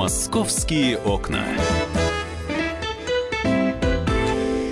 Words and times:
Московские 0.00 0.96
окна. 0.96 1.44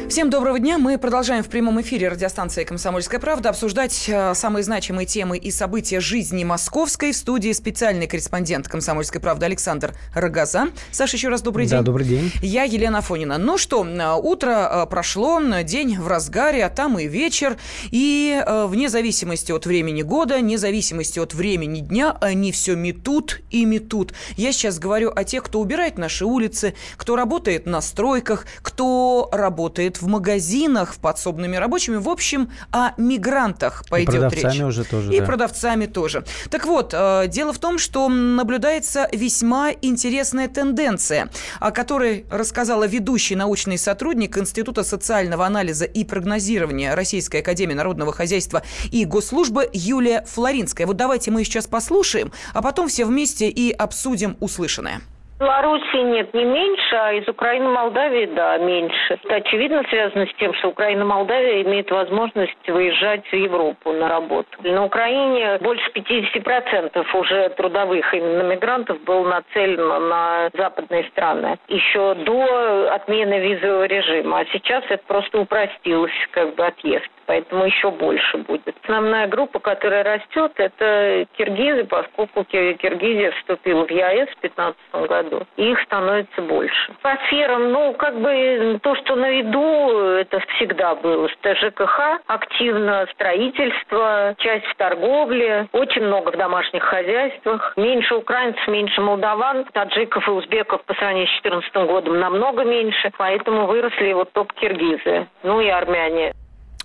Всем 0.09 0.31
доброго 0.31 0.59
дня. 0.59 0.79
Мы 0.79 0.97
продолжаем 0.97 1.45
в 1.45 1.49
прямом 1.49 1.83
эфире 1.83 2.09
радиостанции 2.09 2.65
«Комсомольская 2.65 3.21
правда» 3.21 3.51
обсуждать 3.51 4.09
э, 4.09 4.33
самые 4.35 4.63
значимые 4.63 5.05
темы 5.05 5.37
и 5.37 5.51
события 5.51 6.01
жизни 6.01 6.45
московской. 6.45 7.13
В 7.13 7.17
студии 7.17 7.53
специальный 7.53 8.07
корреспондент 8.07 8.69
«Комсомольской 8.69 9.21
правды» 9.21 9.45
Александр 9.45 9.95
Рогоза. 10.15 10.69
Саша, 10.93 11.19
еще 11.19 11.29
раз 11.29 11.43
добрый 11.43 11.67
день. 11.67 11.77
Да, 11.77 11.83
добрый 11.83 12.07
день. 12.07 12.33
Я 12.41 12.65
Елена 12.65 13.03
Фонина. 13.03 13.37
Ну 13.37 13.59
что, 13.59 13.85
э, 13.85 14.15
утро 14.15 14.85
э, 14.85 14.87
прошло, 14.87 15.43
день 15.63 15.99
в 15.99 16.09
разгаре, 16.09 16.65
а 16.65 16.71
там 16.71 16.99
и 16.99 17.07
вечер. 17.07 17.59
И 17.91 18.43
вне 18.47 18.89
зависимости 18.89 19.53
от 19.53 19.67
времени 19.67 20.01
года, 20.01 20.39
вне 20.39 20.57
зависимости 20.57 21.19
от 21.19 21.35
времени 21.35 21.81
дня, 21.81 22.17
они 22.23 22.51
все 22.51 22.77
метут 22.77 23.43
и 23.51 23.67
метут. 23.67 24.15
Я 24.39 24.53
сейчас 24.53 24.79
говорю 24.79 25.13
о 25.15 25.25
тех, 25.25 25.43
кто 25.43 25.61
убирает 25.61 25.99
наши 25.99 26.25
улицы, 26.25 26.75
кто 26.97 27.15
работает 27.15 27.67
на 27.67 27.83
стройках, 27.83 28.47
кто 28.63 29.29
работает 29.33 29.98
в 30.01 30.07
магазинах, 30.07 30.95
в 30.95 30.99
подсобными 30.99 31.57
рабочими. 31.57 31.97
В 31.97 32.09
общем, 32.09 32.51
о 32.73 32.93
мигрантах 32.97 33.85
пойдет 33.89 34.15
и 34.15 34.19
продавцами 34.19 34.53
речь. 34.53 34.63
уже 34.63 34.85
тоже. 34.85 35.15
И 35.15 35.21
да. 35.21 35.27
продавцами 35.27 35.87
тоже. 35.87 36.25
Так 36.51 36.67
вот, 36.67 36.95
э, 36.95 37.27
дело 37.29 37.53
в 37.53 37.59
том, 37.59 37.79
что 37.79 38.09
наблюдается 38.09 39.09
весьма 39.13 39.71
интересная 39.83 40.49
тенденция, 40.49 41.31
о 41.61 41.71
которой 41.71 42.27
рассказала 42.31 42.87
ведущий 42.87 43.37
научный 43.37 43.79
сотрудник 43.79 44.37
Института 44.39 44.83
социального 44.85 45.47
анализа 45.47 45.85
и 45.85 46.05
прогнозирования 46.05 46.95
Российской 46.95 47.41
Академии 47.41 47.75
Народного 47.75 48.13
Хозяйства 48.13 48.63
и 48.91 49.05
Госслужбы 49.05 49.69
Юлия 49.73 50.25
Флоринская. 50.27 50.87
Вот 50.87 50.97
давайте 50.97 51.31
мы 51.31 51.45
сейчас 51.45 51.67
послушаем, 51.67 52.33
а 52.55 52.63
потом 52.63 52.89
все 52.89 53.05
вместе 53.05 53.49
и 53.49 53.71
обсудим 53.71 54.37
услышанное. 54.41 55.01
Белоруссии 55.39 56.03
нет, 56.03 56.35
не 56.35 56.45
меньше, 56.45 56.97
а 56.97 57.13
из 57.13 57.29
Украины, 57.29 57.69
Молдавии, 57.69 58.27
да, 58.27 58.59
меньше. 58.59 59.19
Это 59.23 59.37
очевидно 59.37 59.85
связано 59.89 60.27
с 60.27 60.35
тем, 60.35 60.53
что 60.55 60.69
Украина, 60.69 61.05
Молдавия 61.05 61.63
имеет 61.63 61.91
возможность 61.93 62.69
выезжать 62.69 63.25
в 63.29 63.33
Европу 63.33 63.93
на 63.93 64.09
работу. 64.09 64.49
На 64.63 64.85
Украине 64.85 65.59
больше 65.61 65.89
50% 65.95 67.07
уже 67.15 67.51
трудовых 67.51 68.13
именно 68.13 68.43
мигрантов 68.43 69.01
было 69.05 69.29
нацелено 69.29 70.01
на 70.01 70.51
западные 70.55 71.05
страны 71.05 71.57
еще 71.69 72.15
до 72.15 72.93
отмены 72.93 73.39
визового 73.39 73.85
режима. 73.85 74.41
А 74.41 74.47
сейчас 74.47 74.83
это 74.89 75.03
просто 75.07 75.39
упростилось, 75.39 76.13
как 76.33 76.55
бы 76.57 76.67
отъезд 76.67 77.09
поэтому 77.29 77.67
еще 77.67 77.91
больше 77.91 78.39
будет. 78.39 78.75
Основная 78.83 79.29
группа, 79.29 79.61
которая 79.61 80.03
растет, 80.03 80.53
это 80.57 81.27
киргизы, 81.37 81.85
поскольку 81.85 82.43
Киргизия 82.45 83.31
вступила 83.33 83.87
в 83.87 83.91
ЕАЭС 83.91 84.31
в 84.31 84.41
2015 84.41 85.09
году, 85.09 85.47
их 85.57 85.81
становится 85.83 86.43
больше. 86.43 86.93
По 87.03 87.17
сферам, 87.27 87.71
ну, 87.71 87.93
как 87.93 88.19
бы 88.19 88.81
то, 88.83 88.97
что 88.97 89.15
на 89.15 89.31
виду, 89.31 89.91
это 90.17 90.41
всегда 90.57 90.95
было. 90.95 91.29
ЖКХ 91.29 92.21
активно, 92.27 93.07
строительство, 93.13 94.35
часть 94.39 94.65
в 94.67 94.75
торговле, 94.77 95.69
очень 95.73 96.03
много 96.03 96.31
в 96.31 96.37
домашних 96.37 96.83
хозяйствах, 96.83 97.75
меньше 97.77 98.15
украинцев, 98.15 98.67
меньше 98.69 99.01
молдаван, 99.03 99.67
таджиков 99.73 100.27
и 100.27 100.31
узбеков 100.31 100.83
по 100.85 100.95
сравнению 100.95 101.27
с 101.27 101.43
2014 101.43 101.91
годом 101.91 102.19
намного 102.19 102.65
меньше, 102.65 103.11
поэтому 103.19 103.67
выросли 103.67 104.15
вот 104.15 104.33
только 104.33 104.55
киргизы, 104.55 105.27
ну 105.43 105.61
и 105.61 105.69
армяне. 105.69 106.33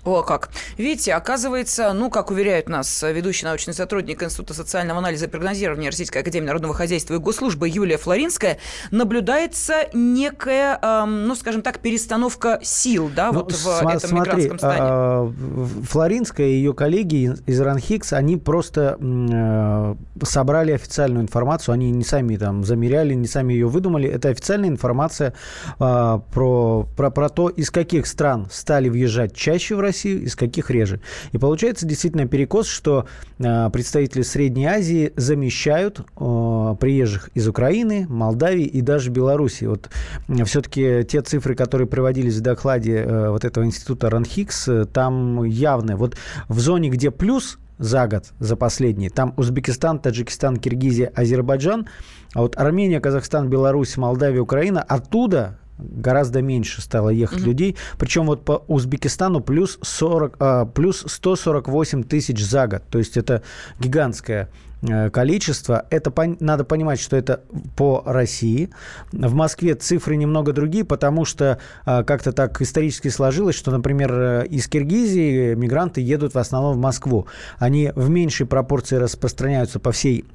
О, 0.05 0.21
как. 0.21 0.49
Видите, 0.77 1.13
оказывается, 1.13 1.93
ну, 1.93 2.09
как 2.09 2.29
уверяют 2.29 2.67
нас 2.67 3.03
ведущий 3.03 3.45
научный 3.45 3.73
сотрудник 3.73 4.21
Института 4.21 4.53
социального 4.53 4.99
анализа 4.99 5.25
и 5.25 5.29
прогнозирования 5.29 5.89
Российской 5.89 6.17
Академии 6.17 6.47
Народного 6.47 6.73
Хозяйства 6.73 7.13
и 7.13 7.17
Госслужбы 7.19 7.69
Юлия 7.69 7.97
Флоринская, 7.97 8.57
наблюдается 8.91 9.87
некая, 9.93 10.77
эм, 10.81 11.27
ну, 11.27 11.35
скажем 11.35 11.61
так, 11.61 11.79
перестановка 11.79 12.59
сил, 12.63 13.09
да, 13.15 13.31
ну, 13.31 13.39
вот 13.39 13.53
в 13.53 13.55
см- 13.55 13.97
этом 13.97 14.09
смотри, 14.09 14.31
мигрантском 14.33 14.57
стане. 14.57 14.79
А, 14.81 15.33
Флоринская 15.89 16.47
и 16.47 16.53
ее 16.53 16.73
коллеги 16.73 17.33
из 17.45 17.61
РАНХИКС, 17.61 18.13
они 18.13 18.35
просто 18.35 18.97
э, 18.99 19.95
собрали 20.23 20.73
официальную 20.73 21.23
информацию, 21.23 21.73
они 21.73 21.91
не 21.91 22.03
сами 22.03 22.35
там 22.35 22.65
замеряли, 22.65 23.13
не 23.13 23.27
сами 23.27 23.53
ее 23.53 23.67
выдумали. 23.67 24.09
Это 24.09 24.29
официальная 24.29 24.69
информация 24.69 25.33
э, 25.79 26.19
про, 26.33 26.87
про, 26.97 27.09
про 27.09 27.29
то, 27.29 27.47
из 27.47 27.71
каких 27.71 28.05
стран 28.05 28.49
стали 28.51 28.89
въезжать 28.89 29.33
чаще 29.33 29.75
в 29.75 29.79
Россию, 29.79 29.92
Россию, 29.93 30.23
из 30.23 30.35
каких 30.35 30.71
реже. 30.71 30.99
И 31.33 31.37
получается 31.37 31.85
действительно 31.85 32.27
перекос, 32.27 32.67
что 32.67 33.05
э, 33.37 33.69
представители 33.71 34.23
Средней 34.23 34.65
Азии 34.65 35.13
замещают 35.15 35.99
э, 35.99 36.75
приезжих 36.79 37.29
из 37.35 37.47
Украины, 37.47 38.07
Молдавии 38.09 38.65
и 38.65 38.81
даже 38.81 39.11
Белоруссии. 39.11 39.65
Вот 39.65 39.89
все-таки 40.45 41.03
те 41.07 41.21
цифры, 41.21 41.53
которые 41.55 41.87
приводились 41.87 42.37
в 42.37 42.41
докладе 42.41 43.03
э, 43.05 43.29
вот 43.29 43.45
этого 43.45 43.63
института 43.65 44.09
Ранхикс, 44.09 44.67
там 44.91 45.43
явны. 45.43 45.95
Вот 45.95 46.17
в 46.47 46.59
зоне, 46.59 46.89
где 46.89 47.11
плюс 47.11 47.59
за 47.77 48.07
год, 48.07 48.25
за 48.39 48.55
последний. 48.55 49.09
Там 49.09 49.33
Узбекистан, 49.37 49.99
Таджикистан, 49.99 50.57
Киргизия, 50.57 51.11
Азербайджан. 51.15 51.87
А 52.33 52.41
вот 52.41 52.57
Армения, 52.57 52.99
Казахстан, 52.99 53.49
Беларусь, 53.49 53.95
Молдавия, 53.97 54.41
Украина, 54.41 54.81
оттуда 54.81 55.59
гораздо 55.77 56.41
меньше 56.41 56.81
стало 56.81 57.09
ехать 57.09 57.39
угу. 57.39 57.47
людей. 57.47 57.75
Причем 57.97 58.25
вот 58.25 58.45
по 58.45 58.63
Узбекистану 58.67 59.41
плюс, 59.41 59.79
40, 59.81 60.35
а, 60.39 60.65
плюс 60.65 61.03
148 61.07 62.03
тысяч 62.03 62.43
за 62.43 62.67
год. 62.67 62.83
То 62.89 62.99
есть 62.99 63.17
это 63.17 63.43
гигантское 63.79 64.49
э, 64.81 65.09
количество. 65.09 65.85
Это 65.89 66.13
надо 66.39 66.63
понимать, 66.63 66.99
что 66.99 67.15
это 67.17 67.41
по 67.75 68.03
России. 68.05 68.69
В 69.11 69.33
Москве 69.33 69.75
цифры 69.75 70.15
немного 70.15 70.53
другие, 70.53 70.85
потому 70.85 71.25
что 71.25 71.59
а, 71.85 72.03
как-то 72.03 72.31
так 72.31 72.61
исторически 72.61 73.07
сложилось, 73.07 73.55
что, 73.55 73.71
например, 73.71 74.13
э, 74.13 74.47
из 74.47 74.67
Киргизии 74.67 75.55
мигранты 75.55 76.01
едут 76.01 76.33
в 76.33 76.37
основном 76.37 76.75
в 76.75 76.79
Москву. 76.79 77.27
Они 77.57 77.91
в 77.95 78.09
меньшей 78.09 78.45
пропорции 78.45 78.97
распространяются 78.97 79.79
по 79.79 79.91
всей 79.91 80.25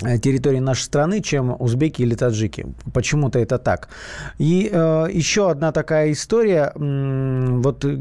территории 0.00 0.58
нашей 0.58 0.82
страны, 0.82 1.20
чем 1.20 1.54
узбеки 1.58 2.02
или 2.02 2.14
таджики. 2.14 2.66
Почему-то 2.92 3.38
это 3.38 3.58
так. 3.58 3.88
И 4.38 4.68
э, 4.72 5.06
еще 5.12 5.50
одна 5.50 5.72
такая 5.72 6.12
история. 6.12 6.72
Вот 6.74 7.84
э, 7.84 7.98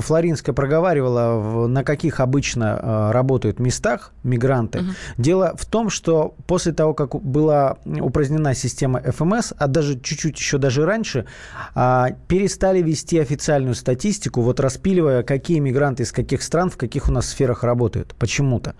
Флоринская 0.00 0.54
проговаривала, 0.54 1.38
в, 1.38 1.68
на 1.68 1.84
каких 1.84 2.20
обычно 2.20 2.78
э, 2.80 3.10
работают 3.12 3.58
местах 3.58 4.12
мигранты. 4.22 4.80
Угу. 4.80 4.88
Дело 5.18 5.54
в 5.56 5.66
том, 5.66 5.90
что 5.90 6.34
после 6.46 6.72
того, 6.72 6.94
как 6.94 7.14
была 7.20 7.78
упразднена 7.84 8.54
система 8.54 9.00
ФМС, 9.00 9.52
а 9.58 9.66
даже 9.66 9.98
чуть-чуть 9.98 10.38
еще 10.38 10.58
даже 10.58 10.86
раньше, 10.86 11.26
э, 11.74 12.06
перестали 12.28 12.82
вести 12.82 13.18
официальную 13.18 13.74
статистику, 13.74 14.42
вот 14.42 14.60
распиливая, 14.60 15.22
какие 15.22 15.58
мигранты 15.58 16.04
из 16.04 16.12
каких 16.12 16.42
стран, 16.42 16.70
в 16.70 16.76
каких 16.76 17.08
у 17.08 17.12
нас 17.12 17.28
сферах 17.28 17.64
работают. 17.64 18.14
Почему-то. 18.18 18.74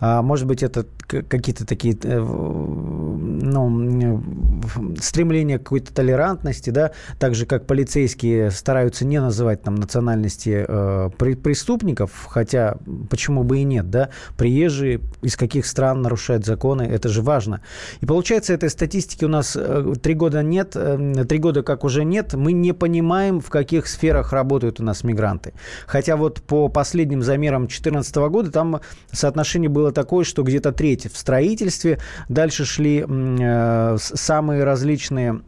А, 0.00 0.22
может 0.22 0.46
быть, 0.46 0.62
это 0.62 0.86
какие-то 1.06 1.66
такие 1.66 1.94
Э, 2.07 2.07
ну, 2.08 3.68
стремление 5.00 5.58
к 5.58 5.64
какой-то 5.64 5.92
толерантности, 5.92 6.70
да, 6.70 6.92
так 7.18 7.34
же, 7.34 7.46
как 7.46 7.66
полицейские 7.66 8.50
стараются 8.50 9.04
не 9.04 9.20
называть 9.20 9.62
там 9.62 9.74
национальности 9.74 10.64
э, 10.66 11.10
преступников, 11.18 12.26
хотя 12.28 12.76
почему 13.10 13.44
бы 13.44 13.58
и 13.58 13.64
нет, 13.64 13.90
да, 13.90 14.10
приезжие 14.36 15.00
из 15.22 15.36
каких 15.36 15.66
стран 15.66 16.02
нарушают 16.02 16.44
законы, 16.44 16.82
это 16.82 17.08
же 17.08 17.22
важно. 17.22 17.60
И 18.00 18.06
получается, 18.06 18.52
этой 18.52 18.70
статистики 18.70 19.24
у 19.24 19.28
нас 19.28 19.56
э, 19.56 19.94
три 20.02 20.14
года 20.14 20.42
нет, 20.42 20.72
э, 20.74 21.24
три 21.28 21.38
года 21.38 21.62
как 21.62 21.84
уже 21.84 22.04
нет, 22.04 22.34
мы 22.34 22.52
не 22.52 22.72
понимаем, 22.72 23.40
в 23.40 23.50
каких 23.50 23.86
сферах 23.86 24.32
работают 24.32 24.80
у 24.80 24.84
нас 24.84 25.04
мигранты. 25.04 25.52
Хотя 25.86 26.16
вот 26.16 26.42
по 26.42 26.68
последним 26.68 27.22
замерам 27.22 27.62
2014 27.62 28.16
года 28.16 28.50
там 28.50 28.80
соотношение 29.12 29.68
было 29.68 29.92
такое, 29.92 30.24
что 30.24 30.42
где-то 30.42 30.72
треть 30.72 31.12
в 31.12 31.16
строительстве, 31.16 31.97
Дальше 32.28 32.64
шли 32.64 33.04
э, 33.08 33.96
самые 33.98 34.64
различные 34.64 35.40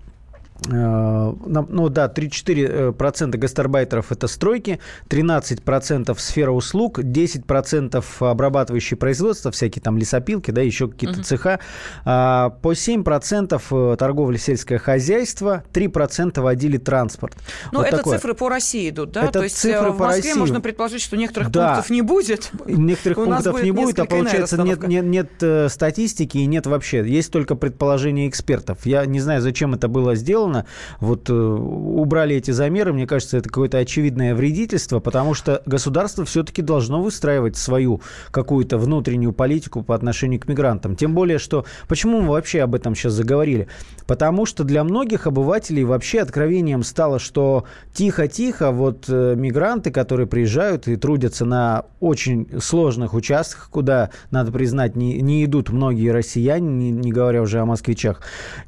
ну 0.69 1.89
да, 1.89 2.12
3-4% 2.15 3.37
гастарбайтеров– 3.37 4.07
это 4.12 4.29
стройки, 4.29 4.81
13% 5.09 6.19
сфера 6.19 6.51
услуг, 6.51 6.99
10% 6.99 8.05
обрабатывающие 8.21 8.97
производства, 8.97 9.51
всякие 9.51 9.83
там 9.83 9.97
лесопилки, 9.97 10.51
да, 10.51 10.61
еще 10.61 10.89
какие-то 10.89 11.21
uh-huh. 11.21 11.25
цеха, 11.25 11.61
а, 12.05 12.51
по 12.51 12.73
7% 12.73 13.61
э, 13.71 13.97
торговля 13.97 14.39
сельское 14.39 14.79
хозяйство, 14.79 15.65
3% 15.73 16.41
водили 16.41 16.77
транспорт. 16.77 17.37
Ну, 17.73 17.79
вот 17.79 17.89
это 17.89 17.99
такое. 17.99 18.19
цифры 18.19 18.35
по 18.35 18.49
России 18.49 18.91
идут, 18.91 19.12
да? 19.12 19.25
Это 19.25 19.33
То 19.33 19.45
есть 19.45 19.57
цифры 19.57 19.91
в 19.91 19.99
Москве 19.99 20.31
России. 20.31 20.39
можно 20.39 20.61
предположить, 20.61 21.03
что 21.03 21.17
некоторых 21.17 21.51
да. 21.51 21.69
пунктов 21.69 21.91
не 21.91 22.03
будет. 22.03 22.51
Некоторых 22.67 23.19
пунктов 23.19 23.62
не 23.62 23.71
будет, 23.71 23.99
а 23.99 24.05
получается 24.05 24.59
нет, 24.59 24.87
нет, 24.87 25.05
нет 25.05 25.73
статистики 25.73 26.39
и 26.39 26.47
нет 26.47 26.67
вообще. 26.67 27.07
Есть 27.07 27.33
только 27.33 27.55
предположения 27.55 28.29
экспертов. 28.29 28.85
Я 28.85 29.07
не 29.07 29.21
знаю, 29.21 29.41
зачем 29.41 29.75
это 29.75 29.89
было 29.89 30.15
сделано, 30.15 30.50
сделано. 30.50 30.67
Вот 31.00 31.31
э, 31.31 31.32
убрали 31.32 32.37
эти 32.37 32.50
замеры, 32.50 32.93
мне 32.93 33.06
кажется, 33.06 33.38
это 33.38 33.49
какое-то 33.49 33.79
очевидное 33.79 34.35
вредительство, 34.35 35.00
потому 35.00 35.35
что 35.35 35.62
государство 35.67 36.25
все-таки 36.25 36.62
должно 36.62 37.02
выстраивать 37.02 37.56
свою 37.56 38.00
какую-то 38.31 38.79
внутреннюю 38.79 39.32
политику 39.32 39.82
по 39.82 39.94
отношению 39.94 40.41
к 40.41 40.49
мигрантам. 40.49 40.97
Тем 40.97 41.14
более, 41.14 41.38
что... 41.38 41.64
Почему 41.88 42.20
мы 42.20 42.31
вообще 42.31 42.62
об 42.62 42.75
этом 42.75 42.94
сейчас 42.94 43.14
заговорили? 43.14 43.69
Потому 44.06 44.47
что 44.47 44.64
для 44.64 44.85
многих 44.85 45.26
обывателей 45.26 45.85
вообще 45.85 46.20
откровением 46.20 46.82
стало, 46.82 47.19
что 47.19 47.64
тихо-тихо 47.94 48.70
вот 48.73 49.05
э, 49.08 49.35
мигранты, 49.37 49.91
которые 49.91 50.26
приезжают 50.26 50.88
и 50.88 50.97
трудятся 50.97 51.44
на 51.44 51.85
очень 52.00 52.49
сложных 52.61 53.14
участках, 53.14 53.69
куда, 53.70 54.11
надо 54.31 54.52
признать, 54.52 54.97
не, 54.97 55.20
не 55.20 55.44
идут 55.44 55.70
многие 55.70 56.11
россияне, 56.11 56.69
не, 56.69 56.91
не 56.91 57.12
говоря 57.12 57.43
уже 57.43 57.61
о 57.61 57.67
москвичах. 57.67 58.23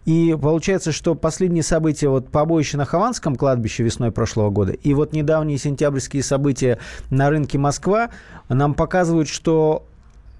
И 0.04 0.36
получается, 0.40 0.92
что 0.92 1.14
последние 1.14 1.62
события, 1.72 2.08
вот 2.10 2.28
побоище 2.28 2.76
на 2.76 2.84
Хованском 2.84 3.34
кладбище 3.34 3.82
весной 3.82 4.12
прошлого 4.12 4.50
года, 4.50 4.72
и 4.72 4.92
вот 4.92 5.14
недавние 5.14 5.56
сентябрьские 5.56 6.22
события 6.22 6.78
на 7.08 7.30
рынке 7.30 7.56
Москва 7.56 8.10
нам 8.50 8.74
показывают, 8.74 9.26
что 9.26 9.86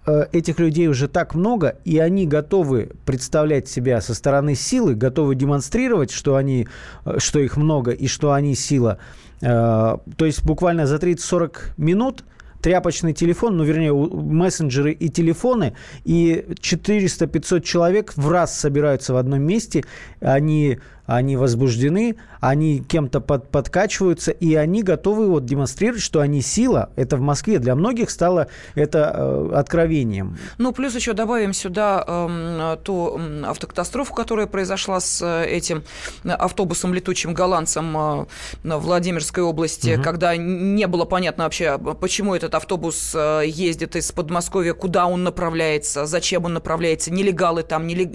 э, 0.05 0.27
этих 0.33 0.59
людей 0.59 0.89
уже 0.89 1.09
так 1.09 1.35
много, 1.35 1.79
и 1.87 1.97
они 1.97 2.27
готовы 2.27 2.91
представлять 3.07 3.67
себя 3.67 4.03
со 4.03 4.15
стороны 4.15 4.55
силы, 4.55 4.95
готовы 4.95 5.35
демонстрировать, 5.35 6.11
что, 6.11 6.37
они, 6.37 6.69
э, 7.07 7.15
что 7.17 7.39
их 7.39 7.57
много 7.57 7.93
и 7.93 8.09
что 8.09 8.33
они 8.33 8.55
сила. 8.55 8.99
Э, 9.41 9.97
то 10.19 10.27
есть 10.27 10.45
буквально 10.45 10.87
за 10.87 10.97
30-40 10.97 11.73
минут 11.79 12.25
тряпочный 12.63 13.13
телефон, 13.13 13.57
ну, 13.57 13.65
вернее, 13.65 13.93
мессенджеры 13.93 14.93
и 14.93 15.09
телефоны, 15.09 15.75
и 16.05 16.47
400-500 16.61 17.61
человек 17.61 18.13
в 18.17 18.31
раз 18.31 18.59
собираются 18.59 19.13
в 19.13 19.17
одном 19.17 19.43
месте, 19.43 19.85
они 20.21 20.79
они 21.07 21.37
возбуждены, 21.37 22.17
они 22.41 22.81
кем-то 22.81 23.21
под, 23.21 23.49
подкачиваются, 23.49 24.31
и 24.31 24.55
они 24.55 24.83
готовы 24.83 25.29
вот 25.29 25.45
демонстрировать, 25.45 26.03
что 26.03 26.21
они 26.21 26.43
сила. 26.43 26.91
Это 26.97 27.17
в 27.17 27.21
Москве. 27.21 27.59
Для 27.59 27.75
многих 27.75 28.11
стало 28.11 28.49
это 28.75 29.13
э, 29.15 29.51
откровением. 29.55 30.39
Ну, 30.59 30.73
плюс 30.73 30.95
еще 30.95 31.13
добавим 31.13 31.53
сюда 31.53 32.05
э, 32.07 32.77
ту 32.83 33.21
автокатастрофу, 33.47 34.15
которая 34.15 34.47
произошла 34.47 35.01
с 35.01 35.23
э, 35.23 35.47
этим 35.47 35.85
автобусом 36.25 36.95
летучим 36.95 37.35
голландцем 37.35 37.97
э, 37.97 38.27
в 38.65 38.79
Владимирской 38.79 39.43
области, 39.43 39.95
угу. 39.95 40.03
когда 40.03 40.37
не 40.37 40.87
было 40.87 41.05
понятно 41.05 41.45
вообще, 41.45 41.79
почему 41.79 42.35
этот 42.35 42.55
автобус 42.55 43.13
э, 43.15 43.43
ездит 43.47 43.97
из 43.97 44.11
Подмосковья, 44.13 44.73
куда 44.73 45.07
он 45.07 45.25
направляется, 45.25 46.07
зачем 46.07 46.45
он 46.45 46.55
направляется, 46.55 47.13
нелегалы 47.13 47.63
там, 47.63 47.87
нелег... 47.87 48.11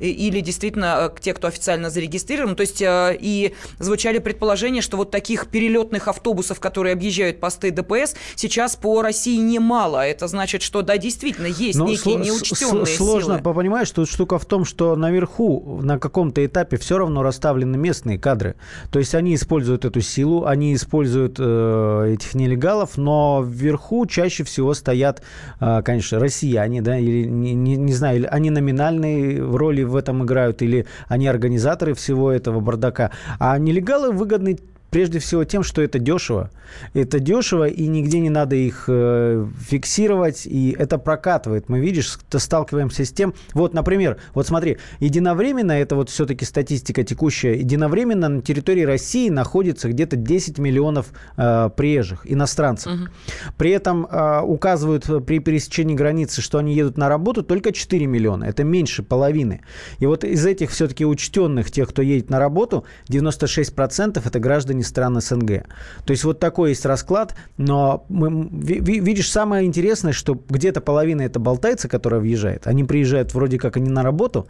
или 0.00 0.40
действительно 0.40 1.10
э, 1.14 1.20
те, 1.20 1.34
кто 1.34 1.48
официально 1.48 1.90
зарегистрирован, 1.90 2.21
зарегистрирован. 2.22 2.56
То 2.56 2.62
есть 2.62 2.80
э, 2.80 3.16
и 3.20 3.54
звучали 3.78 4.18
предположения, 4.18 4.80
что 4.80 4.96
вот 4.96 5.10
таких 5.10 5.48
перелетных 5.48 6.08
автобусов, 6.08 6.60
которые 6.60 6.92
объезжают 6.94 7.40
посты 7.40 7.70
ДПС, 7.70 8.14
сейчас 8.36 8.76
по 8.76 9.02
России 9.02 9.36
немало. 9.38 10.06
Это 10.06 10.28
значит, 10.28 10.62
что 10.62 10.82
да, 10.82 10.96
действительно 10.96 11.46
есть 11.46 11.78
Но 11.78 11.86
ну, 11.86 11.90
некие 11.90 12.16
сло- 12.16 12.24
неучтенные 12.24 12.86
Сложно 12.86 13.38
силы. 13.38 13.54
понимаешь, 13.54 13.90
тут 13.90 14.08
штука 14.08 14.38
в 14.38 14.46
том, 14.46 14.64
что 14.64 14.96
наверху 14.96 15.80
на 15.82 15.98
каком-то 15.98 16.44
этапе 16.44 16.76
все 16.76 16.98
равно 16.98 17.22
расставлены 17.22 17.76
местные 17.76 18.18
кадры. 18.18 18.54
То 18.90 18.98
есть 18.98 19.14
они 19.14 19.34
используют 19.34 19.84
эту 19.84 20.00
силу, 20.00 20.46
они 20.46 20.74
используют 20.74 21.36
э, 21.38 22.14
этих 22.14 22.34
нелегалов, 22.34 22.96
но 22.96 23.44
вверху 23.46 24.06
чаще 24.06 24.44
всего 24.44 24.74
стоят, 24.74 25.22
э, 25.60 25.82
конечно, 25.84 26.18
россияне, 26.18 26.82
да, 26.82 26.98
или 26.98 27.24
не, 27.26 27.54
не, 27.54 27.76
не 27.76 27.92
знаю, 27.92 28.26
они 28.30 28.50
номинальные 28.50 29.42
роли 29.42 29.82
в 29.82 29.96
этом 29.96 30.24
играют, 30.24 30.62
или 30.62 30.86
они 31.08 31.26
организаторы 31.26 31.94
всего 31.94 32.11
всего 32.12 32.30
этого 32.30 32.60
бардака. 32.60 33.10
А 33.38 33.58
нелегалы 33.58 34.12
выгодны 34.12 34.58
Прежде 34.92 35.20
всего 35.20 35.44
тем, 35.44 35.62
что 35.62 35.80
это 35.80 35.98
дешево. 35.98 36.50
Это 36.92 37.18
дешево, 37.18 37.66
и 37.66 37.86
нигде 37.86 38.20
не 38.20 38.28
надо 38.28 38.56
их 38.56 38.84
э, 38.88 39.46
фиксировать, 39.66 40.44
и 40.44 40.76
это 40.78 40.98
прокатывает. 40.98 41.70
Мы, 41.70 41.80
видишь, 41.80 42.18
сталкиваемся 42.30 43.06
с 43.06 43.10
тем... 43.10 43.32
Вот, 43.54 43.72
например, 43.72 44.18
вот 44.34 44.46
смотри, 44.46 44.76
единовременно, 45.00 45.72
это 45.72 45.96
вот 45.96 46.10
все-таки 46.10 46.44
статистика 46.44 47.04
текущая, 47.04 47.54
единовременно 47.54 48.28
на 48.28 48.42
территории 48.42 48.82
России 48.82 49.30
находится 49.30 49.88
где-то 49.88 50.16
10 50.16 50.58
миллионов 50.58 51.06
э, 51.38 51.70
приезжих, 51.74 52.30
иностранцев. 52.30 52.92
Угу. 52.92 53.08
При 53.56 53.70
этом 53.70 54.04
э, 54.04 54.40
указывают 54.42 55.06
при 55.26 55.38
пересечении 55.38 55.94
границы, 55.94 56.42
что 56.42 56.58
они 56.58 56.74
едут 56.74 56.98
на 56.98 57.08
работу 57.08 57.42
только 57.42 57.72
4 57.72 58.04
миллиона. 58.04 58.44
Это 58.44 58.62
меньше 58.62 59.02
половины. 59.02 59.62
И 60.00 60.06
вот 60.06 60.22
из 60.22 60.44
этих 60.44 60.70
все-таки 60.70 61.06
учтенных, 61.06 61.70
тех, 61.70 61.88
кто 61.88 62.02
едет 62.02 62.28
на 62.28 62.38
работу, 62.38 62.84
96% 63.08 64.20
это 64.22 64.38
граждане 64.38 64.81
граждане 64.82 64.84
стран 64.84 65.20
СНГ. 65.20 65.64
То 66.04 66.10
есть 66.10 66.24
вот 66.24 66.38
такой 66.38 66.70
есть 66.70 66.84
расклад, 66.86 67.34
но 67.56 68.04
мы, 68.08 68.48
видишь, 68.50 69.30
самое 69.30 69.66
интересное, 69.66 70.12
что 70.12 70.34
где-то 70.48 70.80
половина 70.80 71.22
это 71.22 71.38
болтается, 71.38 71.88
которая 71.88 72.20
въезжает. 72.20 72.66
Они 72.66 72.84
приезжают 72.84 73.34
вроде 73.34 73.58
как 73.58 73.76
они 73.76 73.90
на 73.90 74.02
работу, 74.02 74.46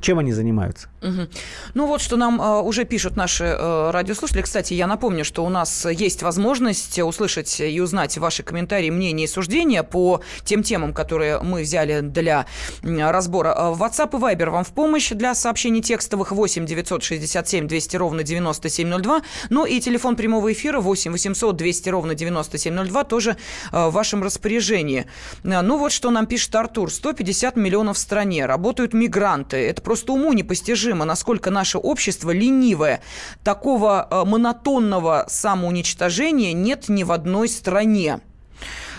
чем 0.00 0.18
они 0.18 0.32
занимаются? 0.32 0.88
Угу. 1.02 1.28
Ну 1.74 1.86
вот 1.86 2.00
что 2.00 2.16
нам 2.16 2.40
э, 2.40 2.60
уже 2.60 2.84
пишут 2.84 3.16
наши 3.16 3.44
э, 3.44 3.90
радиослушатели. 3.90 4.42
Кстати, 4.42 4.74
я 4.74 4.86
напомню, 4.86 5.24
что 5.24 5.44
у 5.44 5.48
нас 5.48 5.86
есть 5.86 6.22
возможность 6.22 6.98
услышать 6.98 7.60
и 7.60 7.80
узнать 7.80 8.16
ваши 8.18 8.42
комментарии, 8.42 8.90
мнения 8.90 9.24
и 9.24 9.26
суждения 9.26 9.82
по 9.82 10.20
тем 10.44 10.62
темам, 10.62 10.92
которые 10.92 11.40
мы 11.40 11.62
взяли 11.62 12.00
для 12.00 12.46
разбора. 12.82 13.54
Э, 13.56 13.74
WhatsApp 13.74 14.16
и 14.16 14.20
Viber 14.20 14.50
вам 14.50 14.64
в 14.64 14.72
помощь 14.72 15.10
для 15.10 15.34
сообщений 15.34 15.82
текстовых 15.82 16.32
8 16.32 16.66
967 16.66 17.66
200 17.66 17.96
ровно 17.96 18.22
9702. 18.22 19.22
Ну 19.50 19.64
и 19.66 19.80
телефон 19.80 20.16
прямого 20.16 20.52
эфира 20.52 20.80
8 20.80 21.12
800 21.12 21.56
200 21.56 21.88
ровно 21.88 22.14
9702 22.14 23.04
тоже 23.04 23.36
э, 23.72 23.88
в 23.88 23.92
вашем 23.92 24.22
распоряжении. 24.22 25.06
Э, 25.44 25.60
ну 25.62 25.78
вот 25.78 25.92
что 25.92 26.10
нам 26.10 26.26
пишет 26.26 26.54
Артур. 26.54 26.90
150 26.90 27.56
миллионов 27.56 27.96
в 27.96 28.00
стране. 28.00 28.46
Работают 28.46 28.94
мигранты. 28.94 29.56
Это 29.56 29.82
просто 29.88 30.12
уму 30.12 30.34
непостижимо, 30.34 31.06
насколько 31.06 31.50
наше 31.50 31.78
общество 31.78 32.30
ленивое. 32.30 33.00
Такого 33.42 34.06
э, 34.10 34.24
монотонного 34.26 35.24
самоуничтожения 35.28 36.52
нет 36.52 36.90
ни 36.90 37.04
в 37.04 37.10
одной 37.10 37.48
стране. 37.48 38.20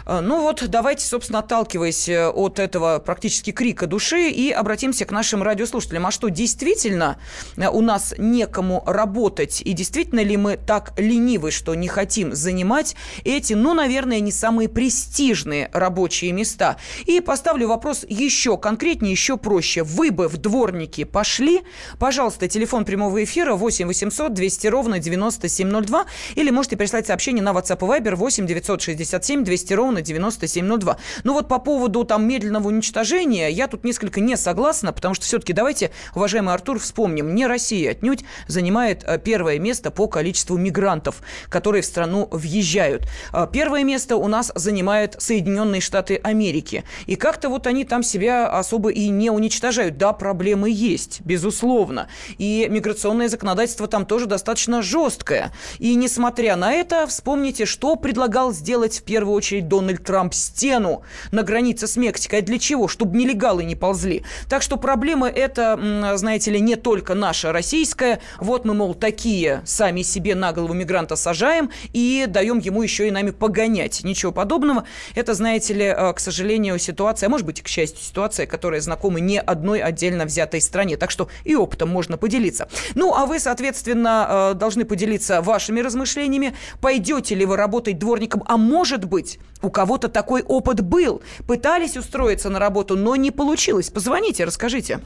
Э, 0.10 0.22
ну 0.22 0.42
вот, 0.42 0.68
давайте, 0.68 1.06
собственно, 1.06 1.40
отталкиваясь 1.40 2.10
э, 2.10 2.28
от 2.30 2.58
этого 2.58 3.00
практически 3.00 3.52
крика 3.52 3.86
души 3.86 4.30
и 4.30 4.50
обратимся 4.50 5.06
к 5.06 5.12
нашим 5.12 5.44
радиослушателям. 5.44 6.08
А 6.08 6.12
что, 6.12 6.30
действительно 6.30 7.20
э, 7.58 7.68
у 7.68 7.82
нас 7.82 8.16
некому 8.18 8.84
работать? 8.88 9.62
И 9.62 9.74
действительно 9.74 10.22
ли 10.22 10.36
мы 10.36 10.58
так 10.58 10.94
ленивы, 10.98 11.52
что 11.52 11.76
не 11.76 11.88
хотим 11.88 12.34
занимать 12.34 12.96
эти, 13.24 13.54
ну, 13.54 13.76
наверное, 13.76 14.20
не 14.20 14.32
самые 14.32 14.68
престижные 14.68 15.70
рабочие 15.74 16.32
места? 16.32 16.78
И 17.06 17.22
поставлю 17.22 17.68
вопрос 17.68 18.04
еще 18.10 18.58
конкретнее, 18.58 19.12
еще 19.12 19.38
проще. 19.38 19.84
Вы 19.84 20.10
бы 20.10 20.28
в 20.28 20.38
дворники 20.38 21.04
пошли? 21.04 21.62
Пожалуйста, 22.00 22.48
телефон 22.48 22.84
прямого 22.84 23.24
эфира 23.24 23.54
8 23.54 23.86
800 23.86 24.34
200 24.34 24.68
ровно 24.68 24.98
9702 24.98 26.06
или 26.34 26.50
можете 26.50 26.78
прислать 26.78 27.06
сообщение 27.06 27.44
на 27.44 27.52
WhatsApp 27.52 27.78
и 27.78 28.02
Viber 28.02 28.16
8 28.16 28.48
967 28.48 29.44
200 29.44 29.74
ровно 29.74 29.99
на 30.00 30.02
9702. 30.02 30.98
Ну 31.24 31.34
вот 31.34 31.48
по 31.48 31.60
поводу 31.60 32.04
там 32.04 32.28
медленного 32.28 32.68
уничтожения 32.68 33.50
я 33.50 33.68
тут 33.68 33.84
несколько 33.84 34.22
не 34.22 34.38
согласна, 34.38 34.94
потому 34.94 35.14
что 35.14 35.26
все-таки 35.26 35.54
давайте, 35.54 35.92
уважаемый 36.16 36.54
Артур, 36.54 36.80
вспомним, 36.80 37.36
не 37.36 37.46
Россия 37.48 37.92
отнюдь 37.92 38.24
занимает 38.48 39.04
э, 39.06 39.20
первое 39.20 39.60
место 39.60 39.92
по 39.92 40.08
количеству 40.08 40.58
мигрантов, 40.58 41.22
которые 41.50 41.82
в 41.82 41.86
страну 41.86 42.28
въезжают. 42.32 43.08
Э, 43.34 43.48
первое 43.52 43.84
место 43.84 44.16
у 44.16 44.28
нас 44.28 44.52
занимают 44.56 45.16
Соединенные 45.20 45.82
Штаты 45.82 46.20
Америки. 46.24 46.84
И 47.06 47.16
как-то 47.16 47.50
вот 47.50 47.68
они 47.68 47.84
там 47.84 48.04
себя 48.04 48.48
особо 48.48 48.90
и 48.90 49.10
не 49.10 49.30
уничтожают. 49.30 49.98
Да, 49.98 50.14
проблемы 50.14 50.70
есть, 50.70 51.22
безусловно. 51.22 52.08
И 52.38 52.68
миграционное 52.70 53.28
законодательство 53.28 53.88
там 53.88 54.06
тоже 54.06 54.26
достаточно 54.26 54.82
жесткое. 54.82 55.52
И 55.80 55.96
несмотря 55.96 56.56
на 56.56 56.72
это, 56.72 57.06
вспомните, 57.08 57.66
что 57.66 57.96
предлагал 57.96 58.54
сделать 58.54 59.00
в 59.00 59.04
первую 59.04 59.36
очередь 59.36 59.68
Дональд 59.68 59.79
Дональд 59.80 60.04
Трамп 60.04 60.34
стену 60.34 61.04
на 61.32 61.44
границе 61.44 61.88
с 61.88 61.96
Мексикой. 61.96 62.40
А 62.40 62.42
для 62.42 62.60
чего? 62.60 62.88
Чтобы 62.88 63.18
нелегалы 63.18 63.64
не 63.64 63.76
ползли. 63.76 64.24
Так 64.48 64.62
что 64.62 64.78
проблема 64.78 65.28
это, 65.28 66.14
знаете 66.16 66.52
ли, 66.52 66.60
не 66.60 66.76
только 66.76 67.16
наша 67.16 67.52
российская. 67.52 68.20
Вот 68.40 68.66
мы, 68.66 68.74
мол, 68.74 68.94
такие 68.94 69.62
сами 69.66 70.02
себе 70.02 70.36
на 70.36 70.54
голову 70.54 70.74
мигранта 70.74 71.16
сажаем 71.16 71.72
и 71.94 72.26
даем 72.28 72.60
ему 72.60 72.84
еще 72.84 73.08
и 73.08 73.12
нами 73.12 73.32
погонять. 73.32 74.04
Ничего 74.04 74.32
подобного. 74.32 74.86
Это, 75.16 75.34
знаете 75.34 75.74
ли, 75.74 75.86
э, 75.86 76.14
к 76.14 76.20
сожалению, 76.20 76.78
ситуация, 76.80 77.28
а 77.28 77.30
может 77.30 77.46
быть, 77.46 77.62
к 77.62 77.68
счастью, 77.68 78.04
ситуация, 78.04 78.46
которая 78.46 78.82
знакома 78.82 79.20
не 79.20 79.40
одной 79.40 79.82
отдельно 79.82 80.26
взятой 80.26 80.62
стране. 80.62 80.98
Так 80.98 81.12
что 81.12 81.30
и 81.46 81.56
опытом 81.56 81.90
можно 81.90 82.18
поделиться. 82.18 82.70
Ну, 82.96 83.14
а 83.14 83.26
вы, 83.26 83.40
соответственно, 83.40 84.52
э, 84.52 84.54
должны 84.56 84.86
поделиться 84.86 85.42
вашими 85.42 85.80
размышлениями. 85.80 86.56
Пойдете 86.82 87.36
ли 87.36 87.46
вы 87.46 87.56
работать 87.56 87.98
дворником, 87.98 88.44
а 88.46 88.58
может 88.58 89.06
быть, 89.06 89.40
у 89.62 89.69
кого-то 89.70 90.10
такой 90.10 90.44
опыт 90.44 90.82
был. 90.82 91.22
Пытались 91.48 91.98
устроиться 91.98 92.50
на 92.50 92.60
работу, 92.60 92.96
но 92.96 93.16
не 93.16 93.32
получилось. 93.32 93.90
Позвоните, 93.90 94.46
расскажите. 94.46 95.00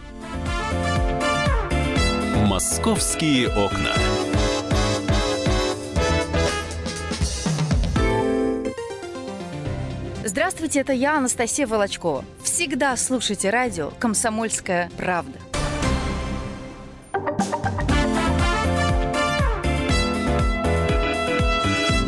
Московские 2.46 3.50
окна. 3.50 3.94
Здравствуйте, 10.26 10.80
это 10.80 10.94
я, 10.94 11.18
Анастасия 11.18 11.68
Волочкова. 11.68 12.26
Всегда 12.42 12.98
слушайте 12.98 13.50
радио 13.50 13.92
«Комсомольская 14.00 14.90
правда». 14.98 15.38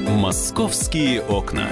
Московские 0.09 1.21
окна 1.21 1.69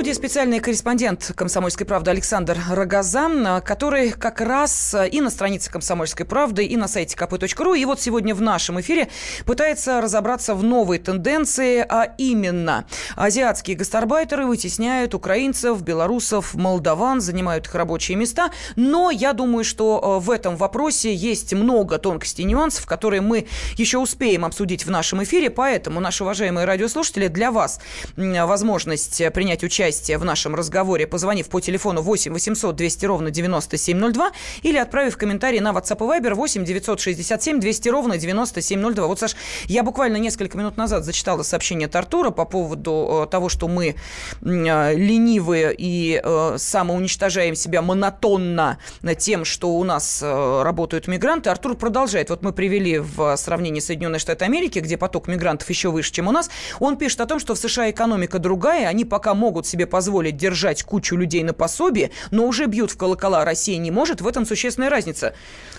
студии 0.00 0.12
специальный 0.12 0.60
корреспондент 0.60 1.32
«Комсомольской 1.36 1.86
правды» 1.86 2.10
Александр 2.10 2.56
Рогозан, 2.70 3.60
который 3.60 4.12
как 4.12 4.40
раз 4.40 4.96
и 5.12 5.20
на 5.20 5.28
странице 5.28 5.70
«Комсомольской 5.70 6.24
правды», 6.24 6.64
и 6.64 6.74
на 6.78 6.88
сайте 6.88 7.14
kp.ru, 7.18 7.78
и 7.78 7.84
вот 7.84 8.00
сегодня 8.00 8.34
в 8.34 8.40
нашем 8.40 8.80
эфире 8.80 9.10
пытается 9.44 10.00
разобраться 10.00 10.54
в 10.54 10.62
новой 10.62 11.00
тенденции, 11.00 11.84
а 11.86 12.14
именно 12.16 12.86
азиатские 13.14 13.76
гастарбайтеры 13.76 14.46
вытесняют 14.46 15.14
украинцев, 15.14 15.82
белорусов, 15.82 16.54
молдаван, 16.54 17.20
занимают 17.20 17.66
их 17.66 17.74
рабочие 17.74 18.16
места, 18.16 18.52
но 18.76 19.10
я 19.10 19.34
думаю, 19.34 19.64
что 19.64 20.18
э, 20.18 20.24
в 20.24 20.30
этом 20.30 20.56
вопросе 20.56 21.14
есть 21.14 21.52
много 21.52 21.98
тонкостей 21.98 22.44
и 22.44 22.46
нюансов, 22.46 22.86
которые 22.86 23.20
мы 23.20 23.46
еще 23.76 23.98
успеем 23.98 24.46
обсудить 24.46 24.86
в 24.86 24.90
нашем 24.90 25.22
эфире, 25.24 25.50
поэтому, 25.50 26.00
наши 26.00 26.24
уважаемые 26.24 26.64
радиослушатели, 26.64 27.26
для 27.26 27.50
вас 27.52 27.80
возможность 28.16 29.22
принять 29.34 29.62
участие 29.62 29.89
участие 29.90 30.18
в 30.18 30.24
нашем 30.24 30.54
разговоре, 30.54 31.06
позвонив 31.06 31.48
по 31.48 31.60
телефону 31.60 32.02
8 32.02 32.32
800 32.32 32.76
200 32.76 33.06
ровно 33.06 33.30
9702 33.30 34.30
или 34.62 34.78
отправив 34.78 35.16
комментарий 35.16 35.60
на 35.60 35.70
WhatsApp 35.70 35.98
и 35.98 36.20
Viber 36.20 36.34
8 36.34 36.64
967 36.64 37.60
200 37.60 37.88
ровно 37.88 38.16
9702. 38.16 39.06
Вот, 39.06 39.18
Саш, 39.18 39.36
я 39.66 39.82
буквально 39.82 40.18
несколько 40.18 40.56
минут 40.56 40.76
назад 40.76 41.04
зачитала 41.04 41.42
сообщение 41.42 41.86
от 41.86 41.96
Артура 41.96 42.30
по 42.30 42.44
поводу 42.44 43.24
э, 43.24 43.30
того, 43.30 43.48
что 43.48 43.66
мы 43.66 43.96
э, 44.42 44.94
ленивые 44.94 45.74
и 45.76 46.20
э, 46.22 46.54
самоуничтожаем 46.56 47.56
себя 47.56 47.82
монотонно 47.82 48.78
тем, 49.18 49.44
что 49.44 49.70
у 49.70 49.84
нас 49.84 50.22
работают 50.22 51.08
мигранты. 51.08 51.50
Артур 51.50 51.76
продолжает. 51.76 52.30
Вот 52.30 52.42
мы 52.42 52.52
привели 52.52 52.98
в 52.98 53.36
сравнении 53.36 53.80
Соединенные 53.80 54.20
Штаты 54.20 54.44
Америки, 54.44 54.78
где 54.78 54.96
поток 54.96 55.26
мигрантов 55.26 55.68
еще 55.68 55.90
выше, 55.90 56.12
чем 56.12 56.28
у 56.28 56.32
нас. 56.32 56.48
Он 56.78 56.96
пишет 56.96 57.20
о 57.20 57.26
том, 57.26 57.40
что 57.40 57.54
в 57.54 57.58
США 57.58 57.90
экономика 57.90 58.38
другая, 58.38 58.86
они 58.86 59.04
пока 59.04 59.34
могут 59.34 59.66
себе 59.66 59.79
себе 59.80 59.86
позволить 59.86 60.36
держать 60.36 60.82
кучу 60.82 61.16
людей 61.16 61.42
на 61.42 61.54
пособие, 61.54 62.10
но 62.30 62.46
уже 62.46 62.66
бьют 62.66 62.90
в 62.90 62.96
колокола, 62.96 63.44
Россия 63.44 63.78
не 63.78 63.90
может, 63.90 64.20
в 64.20 64.26
этом 64.26 64.44
существенная 64.44 64.90
разница. 64.90 65.32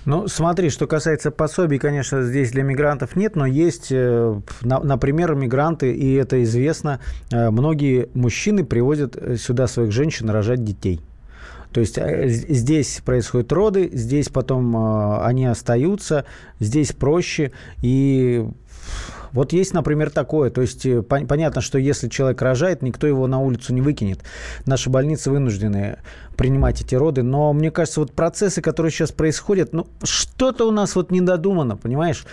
Ну, 0.05 0.27
смотри, 0.27 0.71
что 0.71 0.87
касается 0.87 1.29
пособий, 1.29 1.77
конечно, 1.77 2.23
здесь 2.23 2.51
для 2.51 2.63
мигрантов 2.63 3.15
нет, 3.15 3.35
но 3.35 3.45
есть, 3.45 3.89
э, 3.91 4.41
например, 4.61 5.35
мигранты, 5.35 5.93
и 5.93 6.15
это 6.15 6.41
известно, 6.43 6.99
э, 7.31 7.51
многие 7.51 8.09
мужчины 8.15 8.65
привозят 8.65 9.15
э, 9.15 9.35
сюда 9.35 9.67
своих 9.67 9.91
женщин 9.91 10.29
рожать 10.29 10.63
детей. 10.63 11.01
То 11.71 11.79
есть 11.79 11.97
здесь 12.49 13.01
происходят 13.05 13.51
роды, 13.53 13.89
здесь 13.93 14.27
потом 14.27 15.23
они 15.23 15.45
остаются, 15.45 16.25
здесь 16.59 16.91
проще. 16.91 17.53
И 17.81 18.45
вот 19.33 19.53
есть, 19.53 19.73
например, 19.73 20.09
такое. 20.09 20.49
То 20.49 20.61
есть 20.61 20.85
э, 20.85 21.01
понятно, 21.01 21.61
что 21.61 21.77
если 21.77 22.09
человек 22.09 22.41
рожает, 22.41 22.81
никто 22.81 23.07
его 23.07 23.27
на 23.27 23.39
улицу 23.39 23.73
не 23.73 23.81
выкинет. 23.81 24.19
Наши 24.65 24.89
больницы 24.89 25.31
вынуждены 25.31 25.99
принимать 26.35 26.81
эти 26.81 26.95
роды. 26.95 27.23
Но 27.23 27.53
мне 27.53 27.71
кажется, 27.71 27.99
вот 27.99 28.13
процессы, 28.13 28.61
которые 28.61 28.91
сейчас 28.91 29.11
происходят, 29.11 29.73
ну, 29.73 29.87
что-то 30.03 30.67
у 30.67 30.71
нас 30.71 30.95
вот 30.95 31.11
недодумано, 31.11 31.77
понимаешь? 31.77 32.25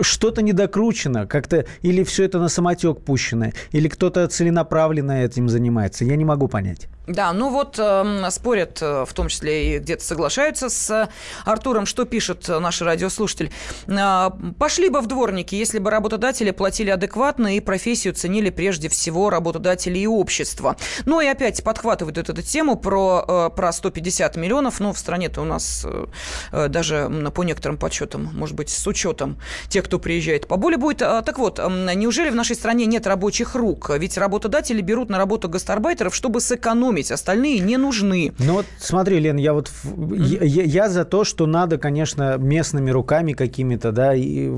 Что-то 0.00 0.42
недокручено, 0.42 1.26
как-то 1.26 1.66
или 1.82 2.04
все 2.04 2.24
это 2.24 2.38
на 2.38 2.48
самотек 2.48 3.00
пущено, 3.02 3.52
или 3.72 3.88
кто-то 3.88 4.26
целенаправленно 4.28 5.24
этим 5.24 5.48
занимается. 5.48 6.04
Я 6.04 6.16
не 6.16 6.24
могу 6.24 6.48
понять. 6.48 6.88
Да, 7.06 7.32
ну 7.32 7.50
вот 7.50 7.80
эм, 7.80 8.24
э, 8.24 8.30
спорят, 8.30 8.80
в 8.80 9.08
том 9.12 9.26
числе 9.26 9.76
и 9.76 9.78
где-то 9.80 10.04
соглашаются 10.04 10.68
с 10.68 11.08
Артуром, 11.44 11.84
что 11.84 12.04
пишет 12.04 12.46
наш 12.48 12.80
радиослушатель. 12.80 13.50
Э, 13.88 14.30
пошли 14.58 14.88
бы 14.88 15.00
в 15.00 15.08
дворники, 15.08 15.56
если 15.56 15.80
бы 15.80 15.90
работодатели 15.90 16.52
платили 16.52 16.90
адекватно 16.90 17.56
и 17.56 17.60
профессию 17.60 18.14
ценили 18.14 18.50
прежде 18.50 18.88
всего 18.88 19.30
работодатели 19.30 19.98
и 19.98 20.06
общество. 20.06 20.76
Ну 21.04 21.20
и 21.20 21.26
опять 21.26 21.62
подхватывают 21.64 22.18
эту, 22.18 22.32
эту 22.32 22.42
тему 22.42 22.76
про, 22.76 23.24
э, 23.26 23.56
про 23.56 23.72
150 23.72 24.36
миллионов. 24.36 24.80
Ну, 24.80 24.92
в 24.92 24.98
стране-то 24.98 25.40
у 25.40 25.44
нас 25.44 25.82
э, 25.84 26.06
э, 26.52 26.68
даже 26.68 27.10
по 27.34 27.42
некоторым 27.42 27.78
подсчетам, 27.78 28.30
может 28.32 28.54
быть, 28.54 28.70
с 28.70 28.86
учетом 28.86 29.38
тех, 29.68 29.84
кто 29.84 29.98
приезжает, 29.98 30.46
поболее 30.46 30.78
будет. 30.78 31.02
А, 31.02 31.22
так 31.22 31.38
вот, 31.38 31.58
неужели 31.58 32.30
в 32.30 32.34
нашей 32.34 32.56
стране 32.56 32.86
нет 32.86 33.06
рабочих 33.06 33.54
рук? 33.54 33.90
Ведь 33.98 34.18
работодатели 34.18 34.80
берут 34.80 35.10
на 35.10 35.18
работу 35.18 35.48
гастарбайтеров, 35.48 36.14
чтобы 36.14 36.40
сэкономить 36.40 36.82
экономить, 36.82 37.10
остальные 37.10 37.60
не 37.60 37.76
нужны. 37.76 38.32
Ну 38.38 38.54
вот 38.54 38.66
смотри, 38.78 39.18
Лен, 39.18 39.36
я 39.36 39.52
вот 39.52 39.70
mm-hmm. 39.84 40.46
я, 40.46 40.62
я 40.62 40.88
за 40.88 41.04
то, 41.04 41.24
что 41.24 41.46
надо, 41.46 41.78
конечно, 41.78 42.36
местными 42.38 42.90
руками 42.90 43.32
какими-то, 43.32 43.92
да, 43.92 44.14
и 44.14 44.50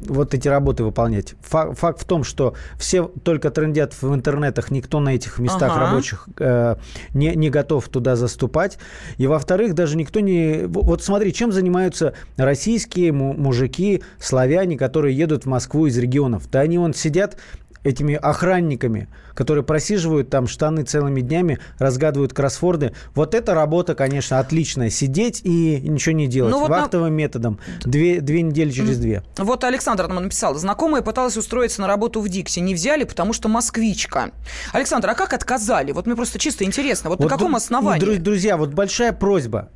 вот 0.00 0.34
эти 0.34 0.48
работы 0.48 0.84
выполнять. 0.84 1.34
Факт, 1.40 1.78
факт 1.78 2.00
в 2.00 2.04
том, 2.04 2.24
что 2.24 2.54
все 2.78 3.04
только 3.22 3.50
трендят 3.50 3.94
в 4.00 4.14
интернетах, 4.14 4.70
никто 4.70 5.00
на 5.00 5.10
этих 5.10 5.38
местах 5.38 5.72
ага. 5.72 5.86
рабочих 5.86 6.28
э, 6.38 6.76
не, 7.14 7.34
не 7.34 7.50
готов 7.50 7.88
туда 7.88 8.16
заступать. 8.16 8.78
И 9.16 9.26
во-вторых, 9.26 9.74
даже 9.74 9.96
никто 9.96 10.20
не... 10.20 10.64
Вот 10.66 11.02
смотри, 11.02 11.32
чем 11.32 11.52
занимаются 11.52 12.14
российские 12.36 13.12
мужики, 13.12 14.02
славяне, 14.18 14.76
которые 14.76 15.16
едут 15.16 15.44
в 15.44 15.48
Москву 15.48 15.86
из 15.86 15.96
регионов. 15.98 16.50
Да 16.50 16.60
они 16.60 16.78
вон 16.78 16.94
сидят 16.94 17.36
этими 17.84 18.14
охранниками, 18.14 19.08
которые 19.38 19.62
просиживают 19.62 20.30
там 20.30 20.48
штаны 20.48 20.82
целыми 20.82 21.20
днями, 21.20 21.60
разгадывают 21.78 22.32
кроссворды. 22.32 22.92
Вот 23.14 23.36
эта 23.36 23.54
работа, 23.54 23.94
конечно, 23.94 24.40
отличная. 24.40 24.90
Сидеть 24.90 25.42
и 25.44 25.80
ничего 25.80 26.16
не 26.16 26.26
делать. 26.26 26.50
Ну, 26.50 26.58
вот 26.58 26.70
Вахтовым 26.70 27.10
на... 27.10 27.16
методом. 27.16 27.60
Две, 27.84 28.20
две 28.20 28.42
недели 28.42 28.72
через 28.72 28.98
две. 28.98 29.22
Вот 29.36 29.62
Александр 29.62 30.08
нам 30.08 30.24
написал. 30.24 30.56
Знакомая 30.56 31.02
пыталась 31.02 31.36
устроиться 31.36 31.80
на 31.80 31.86
работу 31.86 32.20
в 32.20 32.28
Дикси. 32.28 32.58
Не 32.58 32.74
взяли, 32.74 33.04
потому 33.04 33.32
что 33.32 33.48
москвичка. 33.48 34.32
Александр, 34.72 35.10
а 35.10 35.14
как 35.14 35.32
отказали? 35.32 35.92
Вот 35.92 36.06
мне 36.06 36.16
просто 36.16 36.40
чисто 36.40 36.64
интересно. 36.64 37.08
Вот, 37.08 37.20
вот 37.20 37.30
на 37.30 37.36
каком 37.36 37.54
основании? 37.54 38.16
Друзья, 38.16 38.56
вот 38.56 38.70
большая 38.70 39.12
просьба. 39.12 39.68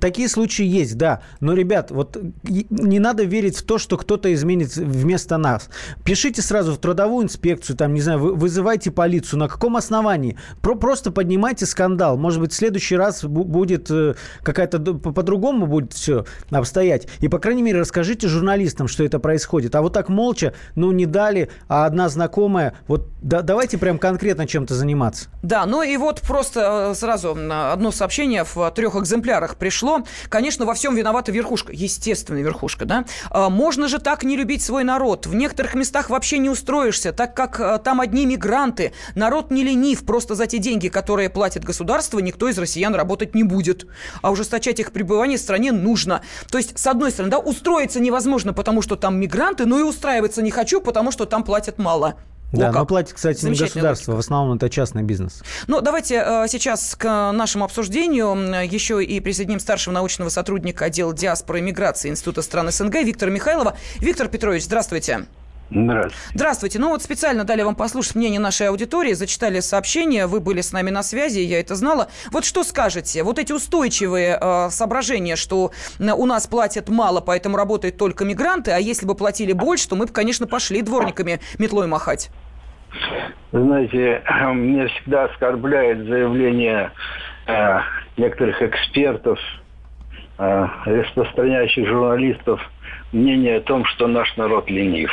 Такие 0.00 0.28
случаи 0.28 0.64
есть, 0.64 0.96
да. 0.96 1.20
Но, 1.40 1.52
ребят, 1.52 1.90
вот 1.90 2.16
не 2.44 2.98
надо 2.98 3.24
верить 3.24 3.58
в 3.58 3.62
то, 3.62 3.76
что 3.76 3.98
кто-то 3.98 4.32
изменит 4.32 4.74
вместо 4.74 5.36
нас. 5.36 5.68
Пишите 6.02 6.40
сразу 6.40 6.72
в 6.72 6.78
трудовую 6.78 7.24
инспекцию, 7.24 7.76
там, 7.76 7.92
не 7.92 8.00
знаю, 8.00 8.36
вызывайте 8.36 8.90
полицию. 8.90 9.05
На 9.36 9.48
каком 9.48 9.76
основании? 9.76 10.38
Про 10.60 10.74
просто 10.74 11.10
поднимайте 11.10 11.66
скандал. 11.66 12.16
Может 12.16 12.40
быть, 12.40 12.52
в 12.52 12.56
следующий 12.56 12.96
раз 12.96 13.24
будет 13.24 13.90
э, 13.90 14.14
какая-то 14.42 14.78
по-другому 14.78 15.66
будет 15.66 15.92
все 15.92 16.24
обстоять. 16.50 17.08
И, 17.20 17.28
по 17.28 17.38
крайней 17.38 17.62
мере, 17.62 17.80
расскажите 17.80 18.28
журналистам, 18.28 18.88
что 18.88 19.04
это 19.04 19.18
происходит. 19.18 19.74
А 19.74 19.82
вот 19.82 19.92
так 19.92 20.08
молча, 20.08 20.54
ну, 20.74 20.92
не 20.92 21.06
дали, 21.06 21.50
а 21.68 21.86
одна 21.86 22.08
знакомая. 22.08 22.74
Вот 22.86 23.08
да, 23.22 23.42
давайте 23.42 23.78
прям 23.78 23.98
конкретно 23.98 24.46
чем-то 24.46 24.74
заниматься. 24.74 25.28
Да, 25.42 25.66
ну 25.66 25.82
и 25.82 25.96
вот 25.96 26.20
просто 26.20 26.90
э, 26.90 26.94
сразу 26.94 27.36
одно 27.36 27.90
сообщение 27.90 28.44
в 28.44 28.70
трех 28.70 28.96
экземплярах 28.96 29.56
пришло. 29.56 30.02
Конечно, 30.28 30.64
во 30.64 30.74
всем 30.74 30.94
виновата 30.94 31.32
верхушка. 31.32 31.72
Естественно, 31.72 32.38
верхушка, 32.38 32.84
да? 32.84 33.04
А, 33.30 33.50
можно 33.50 33.88
же 33.88 33.98
так 33.98 34.24
не 34.24 34.36
любить 34.36 34.62
свой 34.62 34.84
народ. 34.84 35.26
В 35.26 35.34
некоторых 35.34 35.74
местах 35.74 36.10
вообще 36.10 36.38
не 36.38 36.50
устроишься, 36.50 37.12
так 37.12 37.34
как 37.34 37.82
там 37.82 38.00
одни 38.00 38.26
мигранты. 38.26 38.92
Народ 39.14 39.50
не 39.50 39.64
ленив. 39.64 40.04
Просто 40.04 40.34
за 40.34 40.46
те 40.46 40.58
деньги, 40.58 40.88
которые 40.88 41.30
платит 41.30 41.64
государство, 41.64 42.18
никто 42.18 42.48
из 42.48 42.58
россиян 42.58 42.94
работать 42.94 43.34
не 43.34 43.42
будет. 43.42 43.86
А 44.22 44.30
ужесточать 44.30 44.80
их 44.80 44.92
пребывание 44.92 45.38
в 45.38 45.40
стране 45.40 45.72
нужно. 45.72 46.22
То 46.50 46.58
есть, 46.58 46.78
с 46.78 46.86
одной 46.86 47.10
стороны, 47.10 47.30
да, 47.30 47.38
устроиться 47.38 48.00
невозможно, 48.00 48.52
потому 48.52 48.82
что 48.82 48.96
там 48.96 49.18
мигранты, 49.18 49.66
но 49.66 49.78
и 49.78 49.82
устраиваться 49.82 50.42
не 50.42 50.50
хочу, 50.50 50.80
потому 50.80 51.10
что 51.10 51.26
там 51.26 51.44
платят 51.44 51.78
мало. 51.78 52.16
Да, 52.52 52.70
но 52.70 52.86
платит, 52.86 53.14
кстати, 53.14 53.44
не 53.44 53.56
государство, 53.56 54.12
логика. 54.12 54.22
в 54.22 54.24
основном 54.24 54.56
это 54.56 54.70
частный 54.70 55.02
бизнес. 55.02 55.42
Ну, 55.66 55.80
давайте 55.80 56.22
э, 56.24 56.46
сейчас 56.48 56.94
к 56.96 57.32
нашему 57.32 57.64
обсуждению 57.64 58.64
еще 58.64 59.04
и 59.04 59.20
присоединим 59.20 59.58
старшего 59.58 59.94
научного 59.94 60.28
сотрудника 60.28 60.86
отдела 60.86 61.12
диаспоры 61.12 61.58
и 61.58 61.62
миграции 61.62 62.08
Института 62.08 62.42
стран 62.42 62.70
СНГ 62.70 63.02
Виктора 63.02 63.32
Михайлова. 63.32 63.76
Виктор 63.98 64.28
Петрович, 64.28 64.64
здравствуйте. 64.64 65.26
Здравствуйте. 65.70 66.16
Здравствуйте. 66.34 66.78
Ну 66.78 66.90
вот 66.90 67.02
специально 67.02 67.44
дали 67.44 67.62
вам 67.62 67.74
послушать 67.74 68.14
мнение 68.14 68.38
нашей 68.38 68.68
аудитории, 68.68 69.14
зачитали 69.14 69.60
сообщение, 69.60 70.26
вы 70.26 70.40
были 70.40 70.60
с 70.60 70.72
нами 70.72 70.90
на 70.90 71.02
связи, 71.02 71.40
я 71.40 71.58
это 71.58 71.74
знала. 71.74 72.08
Вот 72.30 72.44
что 72.44 72.62
скажете? 72.62 73.22
Вот 73.24 73.38
эти 73.38 73.52
устойчивые 73.52 74.38
э, 74.40 74.70
соображения, 74.70 75.34
что 75.34 75.72
у 75.98 76.26
нас 76.26 76.46
платят 76.46 76.88
мало, 76.88 77.20
поэтому 77.20 77.56
работают 77.56 77.96
только 77.96 78.24
мигранты, 78.24 78.70
а 78.70 78.78
если 78.78 79.06
бы 79.06 79.14
платили 79.14 79.52
больше, 79.52 79.88
то 79.88 79.96
мы 79.96 80.06
бы, 80.06 80.12
конечно, 80.12 80.46
пошли 80.46 80.82
дворниками 80.82 81.40
метлой 81.58 81.88
махать. 81.88 82.30
Знаете, 83.52 84.22
мне 84.54 84.86
всегда 84.88 85.24
оскорбляет 85.24 86.06
заявление 86.06 86.92
э, 87.46 87.80
некоторых 88.16 88.62
экспертов 88.62 89.38
э, 90.38 90.66
распространяющих 90.84 91.86
журналистов 91.86 92.60
мнение 93.12 93.58
о 93.58 93.60
том, 93.60 93.84
что 93.84 94.06
наш 94.06 94.36
народ 94.36 94.70
ленив. 94.70 95.10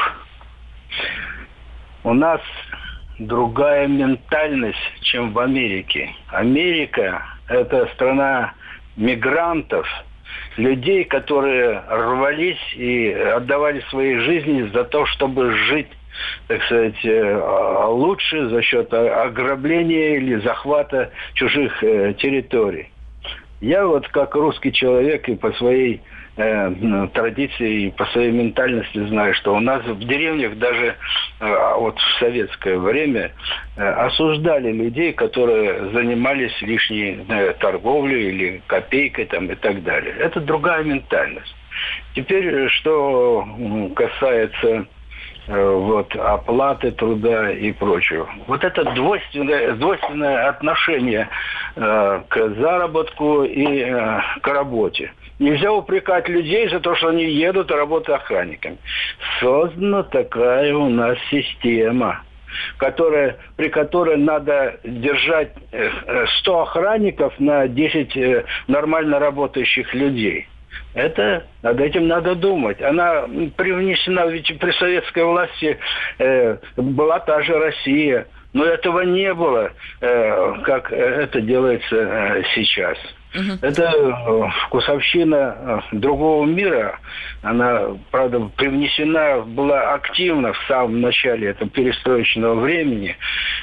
У 2.03 2.13
нас 2.13 2.41
другая 3.19 3.87
ментальность, 3.87 4.77
чем 5.01 5.31
в 5.31 5.39
Америке. 5.39 6.13
Америка– 6.29 7.23
это 7.47 7.87
страна 7.93 8.53
мигрантов, 8.97 9.87
людей, 10.57 11.03
которые 11.05 11.81
рвались 11.89 12.73
и 12.75 13.11
отдавали 13.11 13.81
свои 13.89 14.17
жизни 14.17 14.69
за 14.73 14.83
то, 14.83 15.05
чтобы 15.07 15.51
жить 15.51 15.89
так 16.47 16.63
сказать, 16.65 17.05
э, 17.05 17.85
лучше 17.87 18.47
за 18.49 18.61
счет 18.61 18.93
ограбления 18.93 20.17
или 20.17 20.35
захвата 20.41 21.11
чужих 21.33 21.83
э, 21.83 22.13
территорий. 22.19 22.89
Я 23.61 23.87
вот 23.87 24.07
как 24.09 24.35
русский 24.35 24.71
человек 24.71 25.27
и 25.29 25.35
по 25.35 25.51
своей 25.53 26.01
э, 26.37 27.07
традиции 27.13 27.83
и 27.83 27.91
по 27.91 28.05
своей 28.07 28.31
ментальности 28.31 29.05
знаю, 29.07 29.33
что 29.35 29.55
у 29.55 29.59
нас 29.59 29.83
в 29.85 29.99
деревнях 29.99 30.57
даже 30.57 30.95
э, 31.39 31.75
вот 31.77 31.97
в 31.99 32.19
советское 32.19 32.77
время 32.77 33.31
э, 33.75 33.83
осуждали 33.83 34.71
людей, 34.71 35.13
которые 35.13 35.91
занимались 35.91 36.59
лишней 36.61 37.25
э, 37.27 37.53
торговлей 37.59 38.29
или 38.29 38.61
копейкой 38.67 39.25
там 39.25 39.47
и 39.47 39.55
так 39.55 39.83
далее. 39.83 40.15
Это 40.19 40.39
другая 40.39 40.83
ментальность. 40.83 41.55
Теперь, 42.13 42.69
что 42.69 43.47
касается 43.95 44.85
Э, 45.45 45.75
вот, 45.75 46.15
оплаты 46.15 46.91
труда 46.91 47.51
и 47.51 47.73
прочего. 47.73 48.29
Вот 48.47 48.63
это 48.63 48.85
двойственное, 48.93 49.73
двойственное 49.73 50.47
отношение 50.47 51.27
э, 51.75 52.21
к 52.29 52.49
заработку 52.55 53.43
и 53.43 53.79
э, 53.79 54.21
к 54.41 54.47
работе. 54.47 55.11
Нельзя 55.43 55.73
упрекать 55.73 56.29
людей 56.29 56.69
за 56.69 56.79
то, 56.79 56.95
что 56.95 57.09
они 57.09 57.25
едут 57.25 57.69
и 57.69 57.73
работают 57.73 58.21
охранниками. 58.21 58.77
Создана 59.41 60.03
такая 60.03 60.73
у 60.73 60.87
нас 60.89 61.17
система 61.29 62.23
которая, 62.77 63.37
при 63.57 63.69
которой 63.69 64.15
надо 64.15 64.79
держать 64.83 65.53
100 66.41 66.59
э, 66.59 66.61
охранников 66.61 67.33
на 67.39 67.67
10 67.67 68.45
нормально 68.67 69.17
работающих 69.17 69.91
людей. 69.95 70.47
Это 70.93 71.47
над 71.63 71.81
этим 71.81 72.07
надо 72.07 72.35
думать. 72.35 72.79
Она 72.79 73.23
привнесена, 73.57 74.27
ведь 74.27 74.55
при 74.59 74.71
советской 74.73 75.25
власти 75.25 75.79
э, 76.19 76.57
была 76.77 77.19
та 77.21 77.41
же 77.41 77.57
Россия, 77.57 78.27
но 78.53 78.65
этого 78.65 79.01
не 79.01 79.33
было, 79.33 79.71
э, 79.99 80.53
как 80.63 80.91
это 80.91 81.41
делается 81.41 81.95
э, 81.95 82.43
сейчас. 82.53 82.99
Угу. 83.33 83.59
Это 83.61 83.83
э, 83.83 84.49
вкусовщина 84.65 85.81
э, 85.91 85.95
другого 85.97 86.45
мира. 86.45 86.99
Она, 87.41 87.97
правда, 88.11 88.39
привнесена 88.55 89.41
была 89.41 89.93
активно 89.93 90.53
в 90.53 90.57
самом 90.67 91.01
начале 91.01 91.49
этого 91.49 91.69
перестроечного 91.69 92.59
времени 92.59 93.15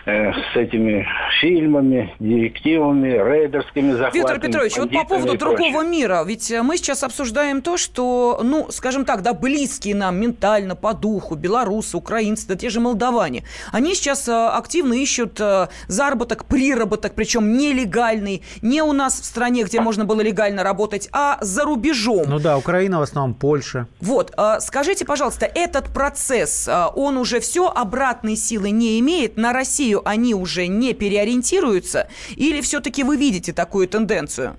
э, 0.06 0.32
с 0.32 0.56
этими 0.56 1.06
фильмами, 1.40 2.14
директивами, 2.18 3.10
рейдерскими 3.10 3.92
захватами. 3.92 4.20
Виктор 4.20 4.40
Петрович, 4.40 4.76
вот 4.76 4.90
по 4.90 5.04
поводу 5.04 5.38
другого 5.38 5.84
мира. 5.84 6.24
Ведь 6.26 6.52
мы 6.62 6.76
сейчас 6.76 7.04
обсуждаем 7.04 7.62
то, 7.62 7.76
что, 7.76 8.40
ну, 8.42 8.66
скажем 8.70 9.04
так, 9.04 9.22
да, 9.22 9.34
близкие 9.34 9.94
нам 9.94 10.20
ментально, 10.20 10.74
по 10.74 10.94
духу, 10.94 11.36
белорусы, 11.36 11.96
украинцы, 11.96 12.48
да 12.48 12.56
те 12.56 12.70
же 12.70 12.80
молдаване. 12.80 13.44
Они 13.72 13.94
сейчас 13.94 14.28
активно 14.28 14.94
ищут 14.94 15.40
заработок, 15.86 16.44
приработок, 16.46 17.14
причем 17.14 17.56
нелегальный, 17.56 18.42
не 18.62 18.82
у 18.82 18.92
нас 18.92 19.20
в 19.20 19.24
стране, 19.24 19.59
стране, 19.60 19.64
где 19.64 19.80
можно 19.80 20.04
было 20.04 20.20
легально 20.20 20.62
работать, 20.62 21.08
а 21.12 21.38
за 21.40 21.64
рубежом. 21.64 22.24
Ну 22.28 22.38
да, 22.38 22.56
Украина 22.56 22.98
в 22.98 23.02
основном, 23.02 23.34
Польша. 23.34 23.86
Вот, 24.00 24.32
а, 24.36 24.60
скажите, 24.60 25.04
пожалуйста, 25.04 25.46
этот 25.46 25.92
процесс, 25.92 26.68
а, 26.68 26.88
он 26.88 27.16
уже 27.16 27.40
все 27.40 27.68
обратной 27.68 28.36
силы 28.36 28.70
не 28.70 28.98
имеет? 29.00 29.36
На 29.36 29.52
Россию 29.52 30.02
они 30.04 30.34
уже 30.34 30.66
не 30.66 30.94
переориентируются? 30.94 32.08
Или 32.36 32.60
все-таки 32.60 33.04
вы 33.04 33.16
видите 33.16 33.52
такую 33.52 33.88
тенденцию? 33.88 34.56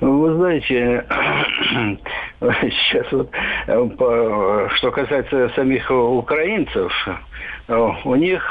Вы 0.00 0.34
знаете, 0.34 1.06
сейчас 2.40 3.12
вот, 3.12 3.30
э, 3.68 4.68
что 4.76 4.90
касается 4.90 5.52
самих 5.54 5.88
украинцев, 5.90 6.92
э, 7.68 7.88
у 8.04 8.14
них 8.16 8.42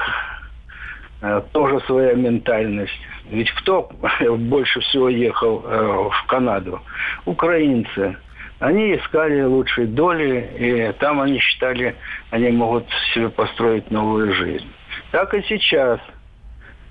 тоже 1.51 1.79
своя 1.81 2.13
ментальность. 2.13 2.99
Ведь 3.29 3.51
кто 3.51 3.89
больше 4.37 4.79
всего 4.81 5.09
ехал 5.09 5.63
э, 5.65 6.09
в 6.09 6.25
Канаду? 6.27 6.81
Украинцы. 7.25 8.17
Они 8.59 8.95
искали 8.95 9.41
лучшей 9.41 9.87
доли, 9.87 10.49
и 10.57 10.91
там 10.99 11.19
они 11.19 11.39
считали, 11.39 11.95
они 12.29 12.49
могут 12.49 12.85
себе 13.13 13.29
построить 13.29 13.89
новую 13.89 14.33
жизнь. 14.33 14.67
Так 15.11 15.33
и 15.33 15.41
сейчас. 15.43 15.99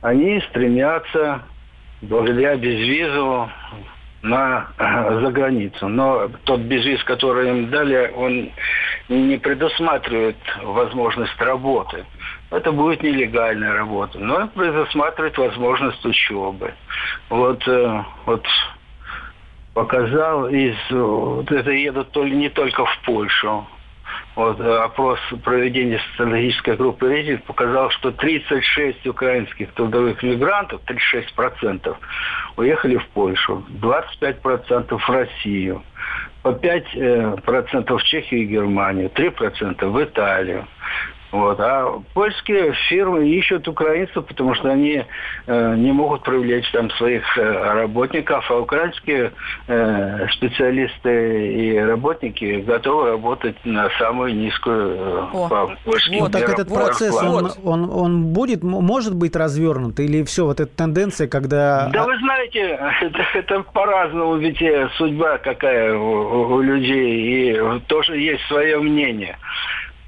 Они 0.02 0.40
стремятся, 0.48 1.42
благодаря 2.02 2.56
безвизу, 2.56 3.48
на 4.22 4.68
э, 4.78 5.20
за 5.20 5.30
границу. 5.30 5.88
Но 5.88 6.28
тот 6.44 6.60
безвиз, 6.60 7.02
который 7.04 7.48
им 7.50 7.70
дали, 7.70 8.12
он 8.14 8.50
не 9.08 9.38
предусматривает 9.38 10.36
возможность 10.62 11.40
работы 11.40 12.04
это 12.50 12.72
будет 12.72 13.02
нелегальная 13.02 13.74
работа. 13.74 14.18
Но 14.18 14.48
предусматривает 14.48 15.38
возможность 15.38 16.04
учебы. 16.04 16.74
Вот, 17.28 17.66
э, 17.66 18.04
вот 18.26 18.46
показал 19.74 20.48
из... 20.48 20.76
Вот 20.90 21.50
это 21.50 21.70
едут 21.70 22.10
то 22.10 22.24
ли 22.24 22.36
не 22.36 22.48
только 22.48 22.84
в 22.84 22.98
Польшу. 23.04 23.66
Вот, 24.34 24.60
э, 24.60 24.76
опрос 24.78 25.18
проведения 25.44 26.00
социологической 26.10 26.76
группы 26.76 27.08
«Рейтинг» 27.08 27.44
показал, 27.44 27.90
что 27.90 28.10
36 28.10 29.06
украинских 29.06 29.72
трудовых 29.72 30.22
мигрантов, 30.22 30.80
36%, 30.86 31.96
уехали 32.56 32.96
в 32.96 33.06
Польшу, 33.08 33.64
25% 33.80 34.98
в 34.98 35.08
Россию, 35.08 35.82
по 36.42 36.48
5% 36.48 36.94
э, 36.94 37.96
в 37.96 38.02
Чехию 38.04 38.42
и 38.42 38.46
Германию, 38.46 39.10
3% 39.10 39.86
в 39.86 40.04
Италию. 40.04 40.66
Вот. 41.32 41.60
А 41.60 42.00
польские 42.12 42.72
фирмы 42.88 43.28
ищут 43.28 43.68
украинцев, 43.68 44.26
потому 44.26 44.54
что 44.54 44.70
они 44.70 45.04
э, 45.46 45.74
не 45.76 45.92
могут 45.92 46.22
привлечь 46.24 46.68
там 46.72 46.90
своих 46.92 47.22
э, 47.38 47.42
работников, 47.42 48.50
а 48.50 48.58
украинские 48.58 49.32
э, 49.68 50.26
специалисты 50.32 51.52
и 51.54 51.78
работники 51.78 52.60
готовы 52.66 53.10
работать 53.10 53.56
на 53.64 53.88
самую 53.98 54.34
нискую 54.34 54.96
э, 54.96 55.26
О, 55.32 55.48
по 55.48 55.76
польским 55.84 56.18
Вот 56.20 56.32
так 56.32 56.48
этот 56.48 56.68
процесс, 56.68 57.14
он, 57.22 57.50
он, 57.62 57.90
он 57.90 58.24
будет, 58.32 58.64
может 58.64 59.14
быть 59.14 59.36
развернут, 59.36 60.00
или 60.00 60.24
все, 60.24 60.46
вот 60.46 60.58
эта 60.58 60.74
тенденция, 60.74 61.28
когда... 61.28 61.90
Да 61.92 62.04
вы 62.04 62.18
знаете, 62.18 62.60
это, 63.02 63.24
это 63.34 63.62
по-разному, 63.72 64.36
ведь 64.36 64.60
э, 64.60 64.88
судьба 64.96 65.38
какая 65.38 65.96
у, 65.96 66.54
у 66.54 66.60
людей, 66.60 67.52
и 67.52 67.80
тоже 67.86 68.18
есть 68.18 68.42
свое 68.48 68.78
мнение. 68.78 69.36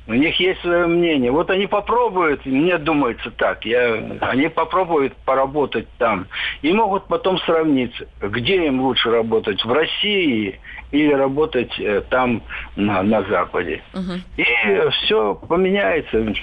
У 0.06 0.14
них 0.14 0.38
есть 0.40 0.60
свое 0.62 0.86
мнение. 0.86 1.30
Вот 1.30 1.50
они 1.50 1.66
попробуют, 1.66 2.44
мне 2.44 2.76
думается 2.78 3.30
так, 3.30 3.64
я, 3.64 3.94
они 4.20 4.48
попробуют 4.48 5.14
поработать 5.24 5.86
там 5.98 6.26
и 6.62 6.72
могут 6.72 7.06
потом 7.06 7.38
сравнить, 7.38 7.94
где 8.20 8.66
им 8.66 8.80
лучше 8.80 9.10
работать, 9.10 9.64
в 9.64 9.72
России 9.72 10.58
или 10.90 11.12
работать 11.12 11.72
э, 11.78 12.02
там 12.10 12.42
на, 12.74 13.02
на 13.02 13.22
Западе. 13.22 13.82
Угу. 13.94 14.12
И 14.38 14.44
все 14.90 15.34
поменяется. 15.34 16.34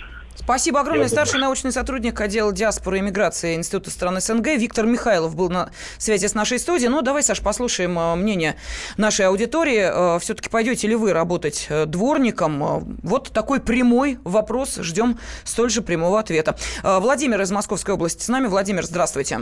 Спасибо 0.49 0.79
огромное. 0.79 1.03
Я 1.03 1.09
Старший 1.09 1.39
научный 1.39 1.71
сотрудник 1.71 2.19
отдела 2.19 2.51
диаспоры 2.51 2.97
и 2.97 3.01
миграции 3.01 3.53
Института 3.53 3.91
стран 3.91 4.19
СНГ 4.19 4.47
Виктор 4.57 4.87
Михайлов 4.87 5.35
был 5.35 5.47
на 5.51 5.69
связи 5.99 6.25
с 6.25 6.33
нашей 6.33 6.57
студией. 6.57 6.89
Ну, 6.89 7.03
давай, 7.03 7.21
Саш, 7.21 7.43
послушаем 7.43 7.99
э, 7.99 8.15
мнение 8.15 8.55
нашей 8.97 9.27
аудитории. 9.27 10.15
Э, 10.15 10.19
Все-таки 10.19 10.49
пойдете 10.49 10.87
ли 10.87 10.95
вы 10.95 11.13
работать 11.13 11.67
э, 11.69 11.85
дворником? 11.85 12.97
Вот 13.03 13.31
такой 13.31 13.61
прямой 13.61 14.17
вопрос. 14.23 14.79
Ждем 14.81 15.19
столь 15.43 15.69
же 15.69 15.83
прямого 15.83 16.19
ответа. 16.19 16.55
Владимир 16.81 17.39
из 17.41 17.51
Московской 17.51 17.93
области 17.93 18.23
с 18.23 18.27
нами. 18.27 18.47
Владимир, 18.47 18.81
здравствуйте. 18.81 19.41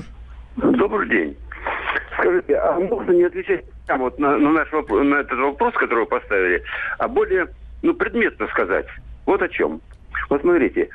Добрый 0.57 1.07
день. 1.07 1.37
Скажите, 2.19 2.53
а 2.57 2.77
можно 2.81 3.13
не 3.13 3.23
отвечать 3.23 3.63
прямо 3.85 4.03
вот 4.03 4.19
на, 4.19 4.37
на, 4.37 4.51
наш 4.51 4.69
вопрос, 4.73 5.05
на 5.05 5.21
этот 5.21 5.39
вопрос, 5.39 5.73
который 5.75 6.01
вы 6.01 6.07
поставили, 6.07 6.63
а 6.97 7.07
более 7.07 7.47
ну, 7.81 7.93
предметно 7.93 8.45
сказать? 8.49 8.87
Вот 9.25 9.41
о 9.41 9.47
чем. 9.47 9.79
Вот 10.29 10.41
смотрите, 10.41 10.89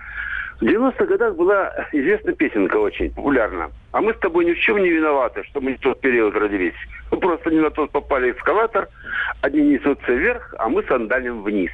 в 0.60 0.64
90-х 0.64 1.06
годах 1.06 1.34
была 1.34 1.72
известная 1.92 2.34
песенка 2.34 2.76
очень 2.76 3.10
популярна. 3.10 3.70
А 3.90 4.00
мы 4.00 4.14
с 4.14 4.18
тобой 4.18 4.44
ни 4.44 4.52
в 4.52 4.58
чем 4.58 4.78
не 4.78 4.90
виноваты, 4.90 5.42
что 5.50 5.60
мы 5.60 5.72
не 5.72 5.76
в 5.76 5.80
тот 5.80 6.00
период 6.00 6.34
родились. 6.36 6.74
Мы 7.10 7.18
просто 7.18 7.50
не 7.50 7.58
на 7.58 7.70
тот 7.70 7.90
попали 7.90 8.30
эскалатор. 8.30 8.88
Одни 9.40 9.62
несутся 9.62 10.12
вверх, 10.12 10.54
а 10.58 10.68
мы 10.68 10.84
сандалим 10.84 11.42
вниз. 11.42 11.70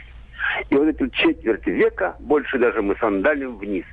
И 0.71 0.75
вот 0.75 0.89
эти 0.89 1.09
четверть 1.11 1.67
века, 1.67 2.17
больше 2.19 2.59
даже 2.59 2.81
мы 2.81 2.97
сандалим 2.97 3.59
вниз. 3.59 3.85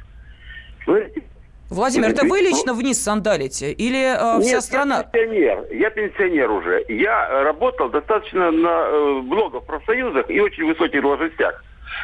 Смотрите, 0.83 1.23
Владимир, 1.69 2.09
это 2.09 2.25
вы 2.25 2.39
лично 2.41 2.73
вниз 2.73 3.01
сандалите 3.01 3.71
или 3.71 4.13
э, 4.13 4.41
вся 4.41 4.55
Нет, 4.55 4.63
страна? 4.63 4.97
я 4.97 5.03
пенсионер. 5.03 5.65
Я 5.71 5.89
пенсионер 5.89 6.51
уже. 6.51 6.85
Я 6.87 7.27
э, 7.27 7.43
работал 7.43 7.89
достаточно 7.89 8.51
на, 8.51 8.87
э, 8.87 9.21
много 9.23 9.59
в 9.59 9.65
профсоюзах 9.65 10.29
и 10.29 10.39
очень 10.39 10.65
высоких 10.65 11.01
должностях. 11.01 11.63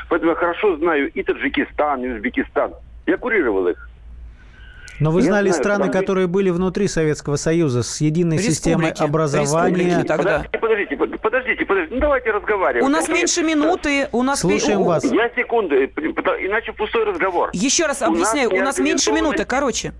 Поэтому 0.09 0.31
я 0.31 0.35
хорошо 0.35 0.77
знаю 0.77 1.11
и 1.11 1.23
Таджикистан, 1.23 2.03
и 2.03 2.09
Узбекистан. 2.09 2.73
Я 3.05 3.17
курировал 3.17 3.67
их. 3.67 3.87
Но 4.99 5.09
вы 5.09 5.21
Я 5.21 5.25
знали 5.27 5.49
знаю, 5.49 5.63
страны, 5.63 5.85
страны- 5.85 5.91
которые 5.99 6.27
были 6.27 6.51
внутри 6.51 6.87
Советского 6.87 7.35
Союза 7.35 7.81
с 7.81 8.01
единой 8.01 8.37
системой 8.37 8.89
Республики. 8.91 9.09
образования. 9.09 9.75
Республики, 9.85 10.07
тогда. 10.07 10.45
Подождите, 10.51 10.59
подождите, 10.59 10.95
под- 10.97 11.21
подождите, 11.21 11.65
подождите. 11.65 11.95
Ну 11.95 12.01
давайте 12.01 12.31
разговаривать. 12.31 12.85
У 12.85 12.89
нас 12.89 13.05
Это- 13.05 13.13
меньше 13.13 13.41
минуты, 13.41 14.09
у 14.11 14.21
нас... 14.21 14.41
Слушаем 14.41 14.81
у- 14.81 14.85
вас. 14.85 15.03
Я 15.03 15.29
секунду, 15.35 15.75
потому- 16.15 16.37
иначе 16.45 16.71
пустой 16.73 17.05
разговор. 17.05 17.49
Еще 17.53 17.87
раз 17.87 18.01
У 18.01 18.05
нас 18.05 18.13
объясняю, 18.13 18.51
у 18.53 18.61
нас 18.63 18.77
меньше 18.77 19.11
минуты, 19.11 19.43
короче. 19.45 19.93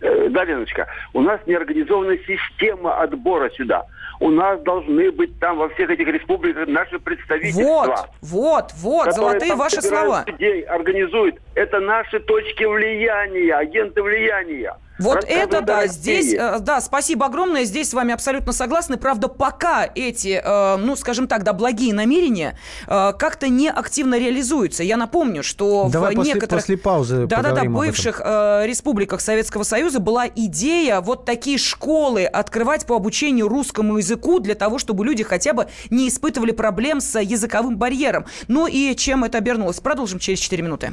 Э, 0.00 0.28
Да, 0.30 0.44
Леночка, 0.44 0.86
у 1.12 1.20
нас 1.20 1.40
неорганизованная 1.46 2.18
система 2.26 2.98
отбора 3.02 3.50
сюда. 3.50 3.84
У 4.20 4.30
нас 4.30 4.60
должны 4.60 5.10
быть 5.10 5.38
там 5.40 5.56
во 5.56 5.70
всех 5.70 5.88
этих 5.88 6.06
республиках 6.06 6.68
наши 6.68 6.98
представительства. 6.98 7.62
Вот, 7.62 8.08
вот, 8.20 8.72
вот, 8.76 9.14
золотые 9.14 9.54
ваши 9.54 9.80
слова. 9.80 10.24
людей, 10.26 10.60
организуют. 10.62 11.36
Это 11.54 11.80
наши 11.80 12.20
точки 12.20 12.64
влияния, 12.64 13.54
агенты 13.54 14.02
влияния. 14.02 14.76
Вот 15.00 15.24
это 15.26 15.62
да, 15.62 15.80
России. 15.82 15.98
здесь, 15.98 16.34
э, 16.34 16.58
да, 16.60 16.80
спасибо 16.80 17.26
огромное, 17.26 17.64
здесь 17.64 17.90
с 17.90 17.94
вами 17.94 18.12
абсолютно 18.12 18.52
согласны. 18.52 18.96
Правда, 18.96 19.28
пока 19.28 19.88
эти, 19.94 20.40
э, 20.42 20.76
ну, 20.76 20.94
скажем 20.96 21.26
так, 21.26 21.42
да, 21.42 21.52
благие 21.52 21.94
намерения 21.94 22.58
э, 22.86 23.12
как-то 23.18 23.48
не 23.48 23.70
активно 23.70 24.18
реализуются. 24.18 24.82
Я 24.82 24.96
напомню, 24.96 25.42
что 25.42 25.88
Давай 25.90 26.12
в 26.12 26.16
после, 26.16 26.34
некоторых... 26.34 26.62
после 26.62 26.76
паузы 26.76 27.26
Да-да-да, 27.26 27.64
бывших 27.64 28.20
республиках 28.20 29.20
Советского 29.20 29.62
Союза 29.62 30.00
была 30.00 30.26
идея 30.26 31.00
вот 31.00 31.24
такие 31.24 31.58
школы 31.58 32.24
открывать 32.24 32.86
по 32.86 32.96
обучению 32.96 33.48
русскому 33.48 33.98
языку 33.98 34.38
для 34.40 34.54
того, 34.54 34.78
чтобы 34.78 35.04
люди 35.04 35.24
хотя 35.24 35.52
бы 35.52 35.68
не 35.88 36.08
испытывали 36.08 36.52
проблем 36.52 37.00
с 37.00 37.18
языковым 37.18 37.76
барьером. 37.76 38.26
Ну 38.48 38.66
и 38.66 38.94
чем 38.96 39.24
это 39.24 39.38
обернулось? 39.38 39.80
Продолжим 39.80 40.18
через 40.18 40.38
4 40.40 40.62
минуты. 40.62 40.92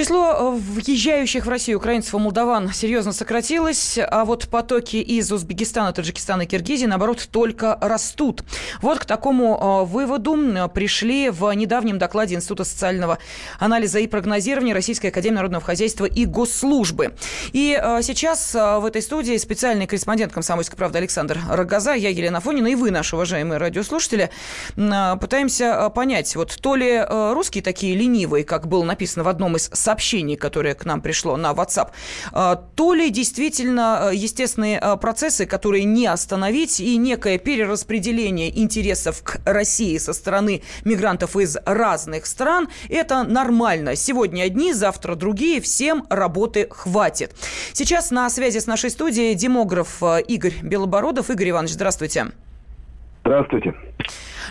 Число 0.00 0.32
э, 0.32 0.58
въезжающих 0.58 1.44
в 1.44 1.48
Россию 1.50 1.76
украинцев 1.76 2.14
и 2.14 2.16
молдаван 2.16 2.72
серьезно 2.72 3.12
сократилось, 3.12 3.98
а 3.98 4.24
вот 4.24 4.48
потоки 4.48 4.96
из 4.96 5.30
Узбекистана, 5.30 5.92
Таджикистана 5.92 6.42
и 6.42 6.46
Киргизии, 6.46 6.86
наоборот, 6.86 7.28
только 7.30 7.76
растут. 7.82 8.42
Вот 8.80 9.00
к 9.00 9.04
такому 9.04 9.84
э, 9.84 9.92
выводу 9.92 10.38
пришли 10.72 11.28
в 11.28 11.52
недавнем 11.52 11.98
докладе 11.98 12.34
Института 12.34 12.64
социального 12.64 13.18
анализа 13.58 13.98
и 13.98 14.06
прогнозирования 14.06 14.72
Российской 14.72 15.08
Академии 15.08 15.34
Народного 15.34 15.62
Хозяйства 15.62 16.06
и 16.06 16.24
Госслужбы. 16.24 17.12
И 17.52 17.78
э, 17.78 18.00
сейчас 18.02 18.54
в 18.54 18.86
этой 18.86 19.02
студии 19.02 19.36
специальный 19.36 19.86
корреспондент 19.86 20.32
«Комсомольской 20.32 20.78
правды» 20.78 20.96
Александр 20.96 21.38
Рогоза, 21.46 21.92
я 21.92 22.08
Елена 22.08 22.40
Фонина 22.40 22.68
и 22.68 22.74
вы, 22.74 22.90
наши 22.90 23.16
уважаемые 23.16 23.58
радиослушатели, 23.58 24.30
пытаемся 24.76 25.90
понять, 25.94 26.34
вот 26.36 26.56
то 26.58 26.74
ли 26.74 27.04
русские 27.06 27.62
такие 27.62 27.94
ленивые, 27.94 28.44
как 28.44 28.66
было 28.66 28.82
написано 28.82 29.24
в 29.24 29.28
одном 29.28 29.56
из 29.56 29.68
сообщений, 29.90 30.36
которое 30.36 30.74
к 30.74 30.84
нам 30.84 31.00
пришло 31.00 31.36
на 31.36 31.50
WhatsApp, 31.50 31.88
э, 32.32 32.56
то 32.76 32.94
ли 32.94 33.10
действительно 33.10 34.10
э, 34.12 34.14
естественные 34.14 34.78
э, 34.80 34.96
процессы, 34.96 35.46
которые 35.46 35.84
не 35.84 36.06
остановить, 36.06 36.80
и 36.80 36.96
некое 36.96 37.38
перераспределение 37.38 38.56
интересов 38.62 39.22
к 39.24 39.40
России 39.44 39.98
со 39.98 40.12
стороны 40.12 40.62
мигрантов 40.84 41.36
из 41.36 41.56
разных 41.66 42.26
стран, 42.26 42.68
это 42.88 43.24
нормально. 43.24 43.96
Сегодня 43.96 44.44
одни, 44.44 44.72
завтра 44.72 45.16
другие, 45.16 45.60
всем 45.60 46.06
работы 46.08 46.68
хватит. 46.70 47.34
Сейчас 47.72 48.12
на 48.12 48.30
связи 48.30 48.60
с 48.60 48.66
нашей 48.66 48.90
студией 48.90 49.34
демограф 49.34 50.02
Игорь 50.28 50.54
Белобородов. 50.62 51.30
Игорь 51.30 51.50
Иванович, 51.50 51.72
здравствуйте. 51.72 52.26
Здравствуйте. 53.24 53.74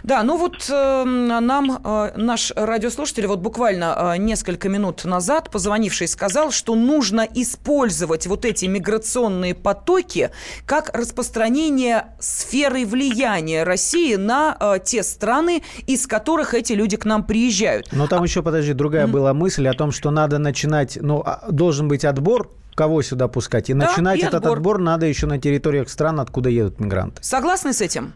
Да, 0.04 0.24
ну 0.24 0.38
вот 0.38 0.70
э, 0.70 1.04
нам 1.04 1.82
э, 1.84 2.12
наш 2.16 2.52
радиослушатель 2.56 3.28
вот 3.28 3.40
буквально 3.40 4.14
э, 4.16 4.18
несколько 4.18 4.70
минут 4.70 5.06
назад 5.06 5.50
позвонивший 5.50 6.08
сказал, 6.08 6.52
что 6.52 6.76
нужно 6.76 7.28
использовать 7.34 8.28
вот 8.28 8.46
эти 8.46 8.66
миграционные 8.66 9.56
потоки 9.56 10.32
как 10.66 10.96
распространение 10.96 12.08
сферы 12.20 12.86
влияния 12.86 13.64
России 13.64 14.16
на 14.16 14.56
э, 14.60 14.80
те 14.84 15.04
страны, 15.04 15.64
из 15.88 16.08
которых 16.08 16.54
эти 16.54 16.74
люди 16.74 16.98
к 16.98 17.06
нам 17.06 17.24
приезжают. 17.24 17.90
Но 17.92 18.08
там 18.08 18.24
еще, 18.24 18.42
подожди, 18.42 18.74
другая 18.74 19.08
была 19.08 19.34
мысль 19.34 19.68
о 19.68 19.74
том, 19.74 19.92
что 19.92 20.12
надо 20.12 20.38
начинать, 20.38 20.98
ну, 21.02 21.22
а, 21.26 21.46
должен 21.50 21.88
быть 21.88 22.06
отбор, 22.06 22.52
кого 22.76 23.02
сюда 23.02 23.28
пускать. 23.28 23.70
И 23.70 23.74
Да, 23.74 23.88
начинать 23.88 24.20
и 24.20 24.22
этот 24.22 24.36
отбор. 24.36 24.58
отбор 24.58 24.78
надо 24.80 25.06
еще 25.06 25.28
на 25.28 25.40
территориях 25.40 25.90
стран, 25.90 26.20
откуда 26.20 26.50
едут 26.50 26.80
мигранты. 26.80 27.22
Согласны 27.22 27.74
с 27.74 27.82
этим? 27.82 28.14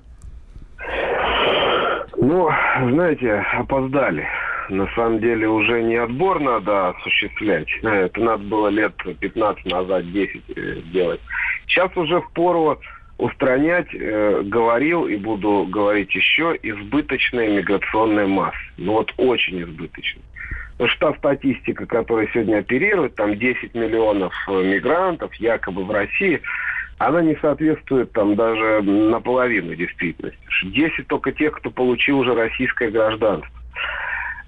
Ну, 2.25 2.49
знаете, 2.89 3.33
опоздали. 3.51 4.25
На 4.69 4.87
самом 4.95 5.19
деле 5.19 5.49
уже 5.49 5.83
не 5.83 5.97
отбор 5.97 6.39
надо 6.39 6.89
осуществлять. 6.91 7.67
Это 7.81 8.17
надо 8.21 8.43
было 8.45 8.69
лет 8.69 8.93
15 9.19 9.65
назад, 9.65 10.09
10 10.09 10.41
э, 10.55 10.75
делать. 10.93 11.19
Сейчас 11.67 11.91
уже 11.97 12.21
в 12.21 12.31
пору 12.31 12.79
устранять, 13.17 13.93
э, 13.93 14.41
говорил 14.45 15.05
и 15.05 15.17
буду 15.17 15.67
говорить 15.69 16.15
еще, 16.15 16.57
избыточная 16.63 17.57
миграционная 17.57 18.27
масса. 18.27 18.57
Ну 18.77 18.93
вот 18.93 19.13
очень 19.17 19.61
избыточная. 19.61 20.23
Потому 20.77 20.89
что 20.91 21.11
та 21.11 21.17
статистика, 21.17 21.85
которая 21.85 22.29
сегодня 22.33 22.59
оперирует, 22.59 23.15
там 23.15 23.37
10 23.37 23.75
миллионов 23.75 24.33
э, 24.47 24.63
мигрантов 24.63 25.33
якобы 25.35 25.83
в 25.83 25.91
России, 25.91 26.41
она 26.97 27.21
не 27.21 27.35
соответствует 27.37 28.11
там 28.11 28.35
даже 28.35 28.81
наполовину 28.81 29.75
действительности. 29.75 30.37
10 30.63 31.07
только 31.07 31.31
тех, 31.31 31.53
кто 31.53 31.71
получил 31.71 32.19
уже 32.19 32.33
российское 32.33 32.89
гражданство. 32.89 33.49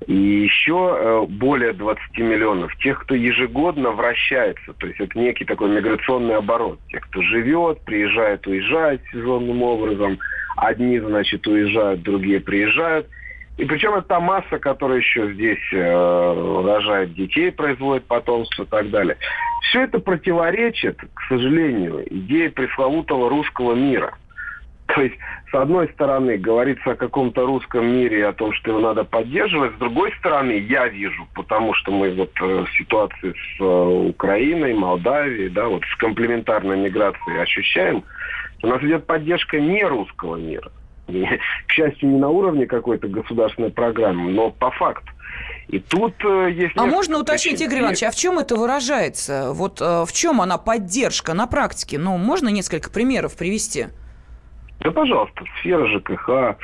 И 0.08 0.14
еще 0.14 0.98
э, 0.98 1.26
более 1.28 1.74
20 1.74 2.18
миллионов 2.20 2.76
тех, 2.78 3.00
кто 3.02 3.16
ежегодно 3.16 3.92
вращается. 3.92 4.74
То 4.74 4.88
есть 4.88 5.00
это 5.00 5.18
некий 5.18 5.46
такой 5.46 5.70
миграционный 5.70 6.36
оборот. 6.36 6.80
Тех, 6.90 7.02
кто 7.08 7.22
живет, 7.24 7.82
приезжает, 7.82 8.46
уезжает 8.46 9.02
сезонным 9.12 9.64
образом. 9.64 10.20
Одни, 10.58 11.00
значит, 11.00 11.48
уезжают, 11.48 12.04
другие 12.04 12.40
приезжают. 12.40 13.08
И 13.58 13.64
причем 13.64 13.94
это 13.94 14.08
та 14.08 14.20
масса, 14.20 14.60
которая 14.60 14.98
еще 14.98 15.34
здесь 15.34 15.60
э, 15.72 16.64
рожает 16.66 17.14
детей, 17.14 17.52
производит 17.52 18.06
потомство 18.06 18.64
и 18.64 18.68
так 18.68 18.90
далее. 18.90 19.18
Все 19.70 19.84
это 19.84 20.00
противоречит, 20.00 21.00
к 21.14 21.22
сожалению, 21.30 22.04
идее 22.10 22.50
пресловутого 22.50 23.30
русского 23.30 23.74
мира. 23.74 24.18
То 24.88 25.02
есть, 25.02 25.16
с 25.52 25.56
одной 25.56 25.88
стороны, 25.94 26.38
говорится 26.38 26.92
о 26.92 26.96
каком-то 26.96 27.46
русском 27.46 27.86
мире 27.88 28.28
о 28.28 28.34
том, 28.34 28.52
что 28.54 28.72
его 28.72 28.82
надо 28.82 29.06
поддерживать. 29.06 29.74
С 29.76 29.80
другой 29.80 30.12
стороны, 30.20 30.60
я 30.70 30.88
вижу, 30.88 31.26
потому 31.34 31.74
что 31.76 31.92
мы 31.92 32.14
вот 32.14 32.32
э, 32.42 32.66
в 32.66 32.78
ситуации 32.78 33.32
с 33.32 33.62
э, 33.62 33.64
Украиной, 33.64 34.74
Молдавией, 34.74 35.50
да, 35.50 35.68
вот 35.68 35.84
с 35.86 35.96
комплементарной 35.96 36.78
миграцией 36.78 37.42
ощущаем, 37.42 38.04
у 38.62 38.68
нас 38.68 38.84
идет 38.84 39.08
поддержка 39.08 39.60
не 39.62 39.84
русского 39.86 40.36
мира. 40.36 40.72
К 41.08 41.72
счастью, 41.72 42.10
не 42.10 42.20
на 42.20 42.30
уровне 42.30 42.66
какой-то 42.66 43.08
государственной 43.08 43.72
программы, 43.72 44.32
но 44.32 44.52
по 44.52 44.72
факту. 44.72 45.12
И 45.68 45.80
тут 45.80 46.14
э, 46.24 46.52
есть... 46.52 46.74
А 46.78 46.86
можно 46.86 47.20
уточнить, 47.20 47.58
причин. 47.58 47.68
Игорь 47.68 47.82
Иванович, 47.82 48.04
а 48.04 48.12
в 48.12 48.16
чем 48.16 48.40
это 48.40 48.56
выражается? 48.56 49.52
Вот 49.52 49.82
э, 49.82 50.06
в 50.06 50.14
чем 50.14 50.42
она 50.42 50.58
поддержка 50.58 51.34
на 51.34 51.48
практике? 51.48 51.98
Ну, 51.98 52.18
можно 52.18 52.50
несколько 52.50 52.90
примеров 52.90 53.36
привести? 53.36 53.88
Да, 54.82 54.92
пожалуйста, 54.92 55.44
сфера 55.60 55.88
ЖКХ, 55.88 56.58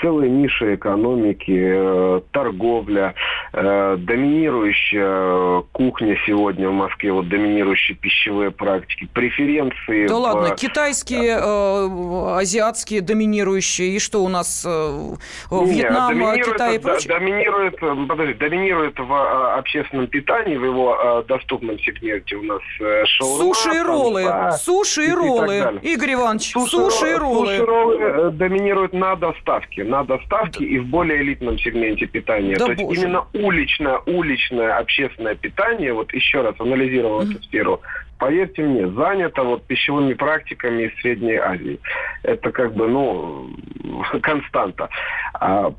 целые 0.00 0.30
ниши 0.30 0.76
экономики, 0.76 1.54
э, 1.56 2.20
торговля, 2.32 3.14
э, 3.52 3.96
доминирующая 3.98 5.62
кухня 5.72 6.16
сегодня 6.26 6.70
в 6.70 6.72
Москве, 6.72 7.12
вот 7.12 7.28
доминирующие 7.28 7.96
пищевые 7.96 8.50
практики, 8.50 9.08
преференции. 9.12 10.06
Да 10.08 10.14
в... 10.14 10.18
ладно, 10.18 10.56
китайские, 10.56 11.38
э, 11.38 12.38
азиатские 12.38 13.02
доминирующие, 13.02 13.96
и 13.96 13.98
что 13.98 14.24
у 14.24 14.28
нас 14.28 14.64
Вьетнам, 14.64 16.18
Нет, 16.18 16.46
Китай 16.46 16.76
и 16.76 16.78
прочее? 16.78 17.18
Доминирует, 17.18 17.78
подожди, 18.08 18.34
доминирует 18.34 18.98
в 18.98 19.12
а, 19.12 19.56
общественном 19.58 20.06
питании, 20.06 20.56
в 20.56 20.64
его 20.64 21.24
доступном 21.28 21.78
сегменте 21.80 22.36
у 22.36 22.42
нас 22.42 22.62
шаурма. 23.04 23.54
Суши 23.54 23.76
и 23.76 23.80
роллы, 23.80 24.24
там, 24.24 24.52
суши 24.52 25.04
и, 25.04 25.08
и 25.08 25.12
роллы, 25.12 25.80
Игорь 25.82 26.14
Иванович, 26.14 26.52
суши, 26.52 26.70
суши 26.70 27.10
и 27.12 27.14
роллы. 27.14 27.56
Суши 27.56 27.64
роллы 27.64 28.30
доминируют 28.30 28.92
на 28.92 29.16
доставке 29.16 29.57
доставки, 29.58 29.80
на 29.80 30.04
доставке 30.04 30.64
и 30.64 30.78
в 30.78 30.86
более 30.86 31.22
элитном 31.22 31.58
сегменте 31.58 32.06
питания. 32.06 32.56
Да 32.56 32.66
То 32.66 32.74
боже. 32.74 32.82
есть 32.82 33.02
именно 33.02 33.24
уличное, 33.32 33.98
уличное 34.06 34.76
общественное 34.78 35.34
питание, 35.34 35.92
вот 35.92 36.12
еще 36.12 36.42
раз 36.42 36.54
анализировал 36.58 37.22
mm-hmm. 37.22 37.30
эту 37.30 37.42
сферу, 37.44 37.80
поверьте 38.18 38.62
мне, 38.62 38.88
занято 38.88 39.42
вот 39.42 39.66
пищевыми 39.66 40.14
практиками 40.14 40.84
из 40.84 41.00
Средней 41.00 41.36
Азии. 41.36 41.78
Это 42.22 42.50
как 42.50 42.74
бы, 42.74 42.88
ну, 42.88 43.50
константа. 44.22 44.88
А 45.34 45.72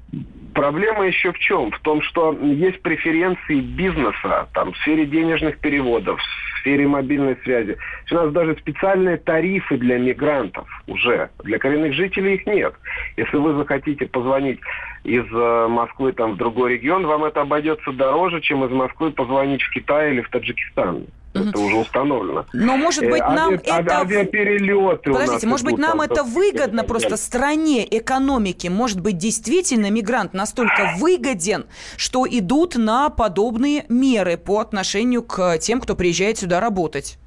проблема 0.53 1.05
еще 1.07 1.31
в 1.31 1.39
чем? 1.39 1.71
В 1.71 1.79
том, 1.79 2.01
что 2.01 2.33
есть 2.41 2.81
преференции 2.81 3.59
бизнеса 3.59 4.47
там, 4.53 4.73
в 4.73 4.77
сфере 4.77 5.05
денежных 5.05 5.59
переводов, 5.59 6.19
в 6.19 6.48
сфере 6.59 6.87
мобильной 6.87 7.37
связи. 7.43 7.77
У 8.11 8.15
нас 8.15 8.31
даже 8.31 8.55
специальные 8.57 9.17
тарифы 9.17 9.77
для 9.77 9.97
мигрантов 9.97 10.67
уже. 10.87 11.29
Для 11.43 11.59
коренных 11.59 11.93
жителей 11.93 12.35
их 12.35 12.45
нет. 12.45 12.73
Если 13.17 13.37
вы 13.37 13.53
захотите 13.53 14.05
позвонить 14.05 14.59
из 15.03 15.25
э, 15.31 15.67
Москвы 15.67 16.11
там, 16.11 16.33
в 16.33 16.37
другой 16.37 16.73
регион, 16.73 17.05
вам 17.05 17.23
это 17.25 17.41
обойдется 17.41 17.91
дороже, 17.91 18.41
чем 18.41 18.63
из 18.65 18.71
Москвы 18.71 19.11
позвонить 19.11 19.61
в 19.61 19.71
Китай 19.71 20.11
или 20.11 20.21
в 20.21 20.29
Таджикистан. 20.29 21.05
Это 21.47 21.59
уже 21.59 21.77
установлено. 21.77 22.45
Но 22.53 22.77
может 22.77 23.03
быть 23.03 23.21
э, 23.21 23.33
нам 23.33 23.53
Ави... 23.53 23.61
это... 23.63 23.99
Авиаперелеты 23.99 25.11
Подождите, 25.11 25.47
может 25.47 25.65
быть 25.65 25.77
нам 25.77 26.01
это 26.01 26.23
выгодно 26.23 26.83
просто 26.83 27.17
стране, 27.17 27.85
экономике? 27.89 28.69
Может 28.69 28.99
быть 28.99 29.17
действительно 29.17 29.89
мигрант 29.89 30.33
настолько 30.33 30.95
выгоден, 30.97 31.65
что 31.97 32.25
идут 32.29 32.75
на 32.75 33.09
подобные 33.09 33.85
меры 33.89 34.37
по 34.37 34.59
отношению 34.59 35.23
к 35.23 35.57
тем, 35.59 35.81
кто 35.81 35.95
приезжает 35.95 36.37
сюда 36.39 36.59
работать? 36.59 37.17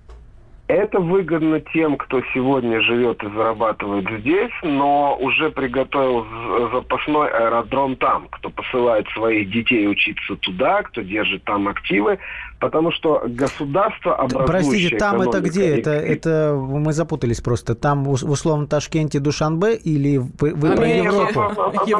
Это 0.73 1.01
выгодно 1.01 1.61
тем, 1.61 1.99
кто 1.99 2.23
сегодня 2.33 2.81
живет 2.81 3.23
и 3.23 3.29
зарабатывает 3.29 4.07
здесь, 4.21 4.53
но 4.63 5.15
уже 5.21 5.51
приготовил 5.51 6.25
запасной 6.73 7.29
аэродром 7.29 7.95
там, 7.97 8.27
кто 8.31 8.49
посылает 8.49 9.07
своих 9.09 9.51
детей 9.51 9.87
учиться 9.87 10.35
туда, 10.37 10.83
кто 10.85 11.03
держит 11.03 11.45
там 11.45 11.69
активы, 11.69 12.19
потому 12.59 12.91
что 12.91 13.23
государство 13.27 14.17
образующее... 14.17 14.89
Простите, 14.89 14.97
там 14.97 15.21
это 15.21 15.41
где? 15.41 15.77
Это, 15.77 15.91
это 15.91 16.59
мы 16.59 16.95
запутались 16.95 17.43
просто. 17.43 17.75
Там 17.75 18.05
в 18.05 18.31
условном 18.31 18.67
Ташкенте 18.67 19.21
Душанбе 19.21 19.75
или 19.75 20.17
вы, 20.17 20.55
вы 20.55 20.75
про 20.75 20.89
Европу? 20.89 21.41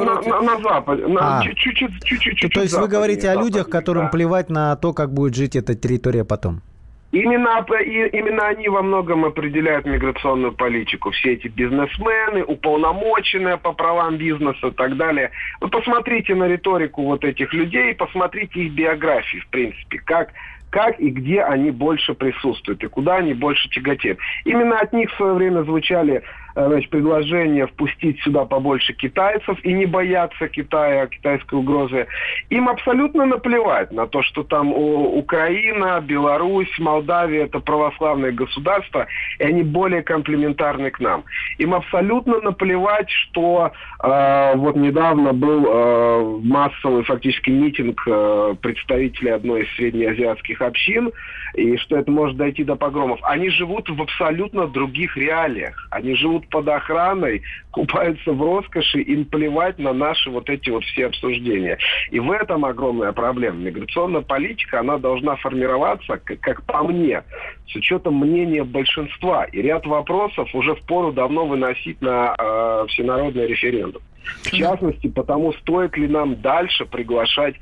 На, 0.03 0.59
Западе. 0.63 1.03
А. 1.19 1.43
чуть-чуть, 1.43 2.03
чуть-чуть, 2.03 2.51
То 2.51 2.61
есть 2.61 2.75
вы 2.75 2.87
говорите 2.87 3.29
о 3.29 3.35
людях, 3.35 3.69
которым 3.69 4.09
плевать 4.09 4.49
на 4.49 4.75
то, 4.77 4.93
как 4.93 5.13
будет 5.13 5.35
жить 5.35 5.55
эта 5.55 5.75
территория 5.75 6.25
потом? 6.25 6.63
Именно, 7.13 7.63
именно 8.11 8.47
они 8.47 8.67
во 8.69 8.81
многом 8.81 9.23
определяют 9.23 9.85
миграционную 9.85 10.51
политику. 10.51 11.11
Все 11.11 11.33
эти 11.33 11.47
бизнесмены, 11.47 12.43
уполномоченные 12.43 13.57
по 13.57 13.71
правам 13.71 14.17
бизнеса 14.17 14.67
и 14.67 14.71
так 14.71 14.97
далее. 14.97 15.29
Вы 15.61 15.67
посмотрите 15.67 16.33
на 16.33 16.47
риторику 16.47 17.03
вот 17.03 17.23
этих 17.23 17.53
людей, 17.53 17.93
посмотрите 17.93 18.61
их 18.61 18.73
биографии, 18.73 19.37
в 19.37 19.47
принципе, 19.47 19.99
как 19.99 20.33
как 20.71 20.99
и 20.99 21.11
где 21.11 21.43
они 21.43 21.69
больше 21.69 22.15
присутствуют, 22.15 22.83
и 22.83 22.87
куда 22.87 23.17
они 23.17 23.35
больше 23.35 23.69
тяготеют. 23.69 24.17
Именно 24.43 24.79
от 24.79 24.91
них 24.91 25.11
в 25.11 25.15
свое 25.17 25.33
время 25.33 25.61
звучали 25.61 26.23
значит, 26.55 26.89
предложение 26.89 27.67
впустить 27.67 28.19
сюда 28.21 28.45
побольше 28.45 28.93
китайцев 28.93 29.57
и 29.63 29.73
не 29.73 29.85
бояться 29.85 30.47
Китая, 30.47 31.07
китайской 31.07 31.55
угрозы. 31.55 32.07
Им 32.49 32.69
абсолютно 32.69 33.25
наплевать 33.25 33.91
на 33.91 34.07
то, 34.07 34.21
что 34.21 34.43
там 34.43 34.71
Украина, 34.73 36.01
Беларусь, 36.01 36.79
Молдавия– 36.79 37.45
это 37.45 37.59
православные 37.59 38.31
государства, 38.31 39.07
и 39.39 39.43
они 39.43 39.63
более 39.63 40.03
комплементарны 40.03 40.91
к 40.91 40.99
нам. 40.99 41.23
Им 41.57 41.73
абсолютно 41.73 42.39
наплевать, 42.39 43.09
что 43.09 43.71
э, 44.03 44.55
вот 44.55 44.75
недавно 44.75 45.33
был 45.33 45.65
э, 45.65 46.39
массовый 46.43 47.03
фактически 47.03 47.49
митинг 47.49 48.01
э, 48.07 48.55
представителей 48.61 49.31
одной 49.31 49.63
из 49.63 49.75
среднеазиатских 49.75 50.61
общин, 50.61 51.11
и 51.53 51.77
что 51.77 51.97
это 51.97 52.11
может 52.11 52.37
дойти 52.37 52.63
до 52.63 52.75
погромов. 52.75 53.19
Они 53.23 53.49
живут 53.49 53.89
в 53.89 54.01
абсолютно 54.01 54.67
других 54.67 55.15
реалиях. 55.17 55.87
Они 55.91 56.15
живут 56.15 56.42
под 56.49 56.67
охраной, 56.67 57.41
купаются 57.71 58.31
в 58.31 58.41
роскоши, 58.41 59.01
им 59.01 59.25
плевать 59.25 59.79
на 59.79 59.93
наши 59.93 60.29
вот 60.29 60.49
эти 60.49 60.69
вот 60.69 60.83
все 60.83 61.07
обсуждения. 61.07 61.77
И 62.11 62.19
в 62.19 62.31
этом 62.31 62.65
огромная 62.65 63.11
проблема. 63.11 63.57
Миграционная 63.57 64.21
политика, 64.21 64.79
она 64.79 64.97
должна 64.97 65.35
формироваться, 65.37 66.17
как, 66.23 66.39
как 66.39 66.63
по 66.63 66.83
мне, 66.83 67.23
с 67.67 67.75
учетом 67.75 68.15
мнения 68.15 68.63
большинства. 68.63 69.45
И 69.45 69.61
ряд 69.61 69.85
вопросов 69.85 70.53
уже 70.53 70.75
впору 70.75 71.11
давно 71.11 71.45
выносить 71.45 72.01
на 72.01 72.35
э, 72.37 72.85
всенародный 72.89 73.47
референдум. 73.47 74.01
В 74.43 74.51
частности, 74.51 75.07
потому 75.07 75.53
стоит 75.53 75.97
ли 75.97 76.07
нам 76.07 76.39
дальше 76.41 76.85
приглашать 76.85 77.55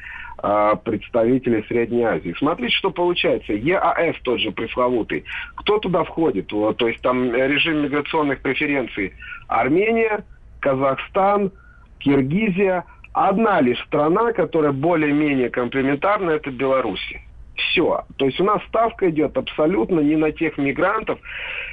представителей 0.84 1.64
Средней 1.68 2.04
Азии. 2.04 2.36
Смотрите, 2.38 2.76
что 2.76 2.92
получается. 2.92 3.54
ЕАЭС 3.54 4.16
тот 4.24 4.40
же 4.40 4.52
пресловутый. 4.52 5.24
Кто 5.56 5.78
туда 5.80 6.04
входит? 6.04 6.48
То 6.48 6.88
есть 6.88 7.02
там 7.02 7.34
режим 7.34 7.84
миграционных 7.84 8.42
преференций. 8.42 9.14
Армения, 9.48 10.26
Казахстан, 10.60 11.52
Киргизия. 12.00 12.86
Одна 13.14 13.62
лишь 13.62 13.84
страна, 13.86 14.32
которая 14.34 14.72
более-менее 14.72 15.50
комплементарна, 15.50 16.32
это 16.32 16.50
Беларусь 16.50 17.14
все. 17.70 18.04
То 18.18 18.26
есть 18.26 18.40
у 18.40 18.44
нас 18.44 18.62
ставка 18.68 19.10
идет 19.10 19.38
абсолютно 19.38 20.00
не 20.00 20.16
на 20.16 20.32
тех 20.32 20.58
мигрантов, 20.58 21.20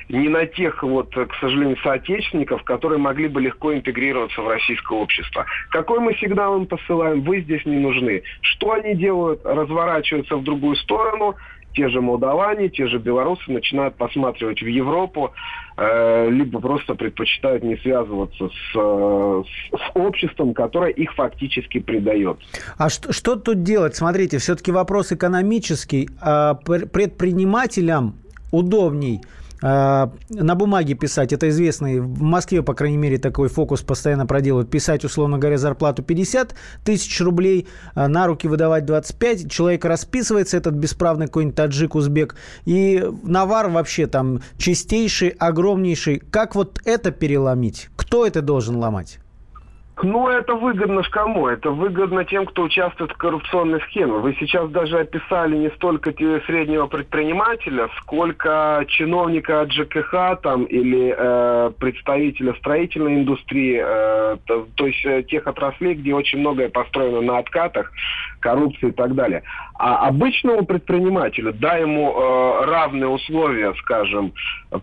не 0.09 0.29
на 0.29 0.46
тех, 0.46 0.83
вот, 0.83 1.14
к 1.14 1.35
сожалению, 1.40 1.77
соотечественников, 1.83 2.62
которые 2.64 2.98
могли 2.98 3.29
бы 3.29 3.40
легко 3.40 3.74
интегрироваться 3.74 4.42
в 4.42 4.48
российское 4.48 4.98
общество. 4.98 5.46
Какой 5.70 6.01
мы 6.01 6.14
сигнал 6.14 6.57
им 6.57 6.66
посылаем? 6.66 7.22
Вы 7.22 7.40
здесь 7.40 7.64
не 7.64 7.77
нужны. 7.77 8.22
Что 8.40 8.72
они 8.72 8.94
делают? 8.94 9.44
Разворачиваются 9.44 10.37
в 10.37 10.44
другую 10.44 10.77
сторону– 10.77 11.37
те 11.74 11.88
же 11.88 12.00
молдаване, 12.00 12.68
те 12.68 12.87
же 12.87 12.98
белорусы 12.98 13.50
начинают 13.50 13.94
посматривать 13.96 14.61
в 14.61 14.66
Европу, 14.66 15.33
э, 15.76 16.31
либо 16.31 16.61
просто 16.61 16.94
предпочитают 16.94 17.62
не 17.62 17.76
связываться 17.76 18.48
с, 18.48 18.76
э, 18.76 19.42
с 19.72 19.96
обществом, 19.96 20.54
которое 20.54 20.90
их 20.90 21.14
фактически 21.14 21.78
предает. 21.78 22.38
А 22.76 22.88
что, 22.88 23.12
что 23.12 23.37
тут 23.37 23.62
делать? 23.62 23.96
Смотрите, 23.96 24.38
все-таки 24.38 24.72
вопрос 24.72 25.12
экономический. 25.12 26.09
А 26.20 26.54
предпринимателям 26.54 28.14
удобней– 28.50 29.20
на 29.61 30.55
бумаге 30.55 30.94
писать, 30.94 31.33
это 31.33 31.49
известный, 31.49 32.01
в 32.01 32.23
Москве, 32.23 32.62
по 32.62 32.75
крайней 32.75 32.97
мере, 32.97 33.18
такой 33.18 33.49
фокус 33.49 33.83
постоянно 33.83 34.27
проделывают, 34.27 34.71
писать, 34.71 35.05
условно 35.05 35.38
говоря, 35.38 35.59
зарплату 35.59 36.03
50 36.03 36.55
тысяч 36.85 37.21
рублей, 37.21 37.66
а 37.94 38.09
на 38.09 38.27
руки 38.27 38.47
выдавать 38.47 38.85
25, 38.85 39.51
человек 39.51 39.85
расписывается, 39.85 40.57
этот 40.57 40.75
бесправный 40.75 41.27
какой-нибудь 41.27 41.57
таджик, 41.57 41.94
узбек, 41.94 42.37
и 42.64 43.05
навар 43.23 43.68
вообще 43.68 44.07
там 44.07 44.42
чистейший, 44.57 45.31
огромнейший. 45.31 46.18
Как 46.18 46.55
вот 46.55 46.81
это 46.85 47.11
переломить? 47.11 47.88
Кто 47.97 48.27
это 48.27 48.42
должен 48.42 48.77
ломать? 48.77 49.18
Ну, 50.02 50.28
это 50.28 50.54
выгодно 50.54 51.02
ж 51.02 51.08
кому? 51.11 51.48
Это 51.48 51.70
выгодно 51.70 52.24
тем, 52.24 52.46
кто 52.46 52.62
участвует 52.62 53.12
в 53.12 53.16
коррупционной 53.16 53.80
схеме. 53.82 54.12
Вы 54.12 54.37
сейчас 54.38 54.70
даже 54.70 54.98
описали 54.98 55.56
не 55.56 55.70
столько 55.70 56.12
среднего 56.12 56.87
предпринимателя, 56.87 57.88
сколько 57.98 58.84
чиновника 58.88 59.62
от 59.62 59.72
ЖКХ 59.72 60.40
там, 60.42 60.64
или 60.64 61.14
э, 61.16 61.70
представителя 61.78 62.54
строительной 62.54 63.16
индустрии, 63.16 63.82
э, 63.84 64.37
то, 64.46 64.66
то 64.74 64.87
есть 64.87 65.04
э, 65.04 65.22
тех 65.24 65.46
отраслей, 65.46 65.94
где 65.94 66.14
очень 66.14 66.38
многое 66.40 66.68
построено 66.68 67.20
на 67.20 67.38
откатах, 67.38 67.90
коррупции 68.40 68.88
и 68.88 68.92
так 68.92 69.14
далее. 69.14 69.42
А 69.79 70.09
обычному 70.09 70.64
предпринимателю, 70.64 71.53
да, 71.53 71.77
ему 71.77 72.11
э, 72.11 72.64
равные 72.66 73.09
условия, 73.09 73.74
скажем, 73.81 74.33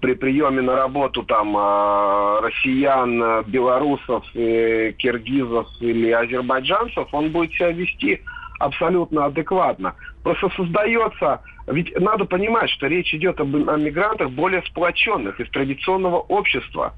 при 0.02 0.14
приеме 0.14 0.62
на 0.62 0.76
работу 0.76 1.24
там 1.24 1.56
э, 1.56 2.40
россиян, 2.42 3.44
белорусов, 3.48 4.24
э, 4.36 4.94
киргизов 4.98 5.68
или 5.80 6.12
азербайджанцев, 6.12 7.08
он 7.12 7.30
будет 7.30 7.52
себя 7.54 7.72
вести 7.72 8.22
абсолютно 8.60 9.26
адекватно. 9.26 9.96
Просто 10.24 10.50
создается, 10.56 11.42
ведь 11.68 11.98
надо 12.00 12.26
понимать, 12.26 12.70
что 12.70 12.88
речь 12.88 13.14
идет 13.14 13.40
об, 13.40 13.56
о 13.56 13.78
мигрантах 13.78 14.32
более 14.32 14.62
сплоченных 14.64 15.40
из 15.40 15.50
традиционного 15.50 16.18
общества. 16.20 16.94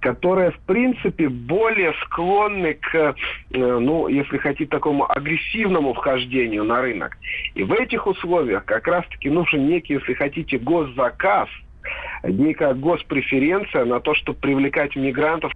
которые, 0.00 0.52
в 0.52 0.58
принципе, 0.60 1.28
более 1.28 1.92
склонны 2.04 2.74
к, 2.74 2.94
э, 2.94 3.14
ну, 3.50 4.08
если 4.08 4.38
хотите, 4.38 4.70
такому 4.70 5.10
агрессивному 5.10 5.92
вхождению 5.94 6.64
на 6.64 6.80
рынок. 6.80 7.16
И 7.54 7.64
в 7.64 7.72
этих 7.72 8.06
условиях 8.06 8.64
как 8.64 8.86
раз-таки 8.86 9.28
нужен 9.28 9.66
некий, 9.66 9.94
если 9.94 10.14
хотите, 10.14 10.58
госзаказ, 10.58 11.48
некая 12.22 12.74
госпреференция 12.74 13.84
на 13.84 14.00
то, 14.00 14.14
чтобы 14.14 14.38
привлекать 14.38 14.94
мигрантов 14.96 15.52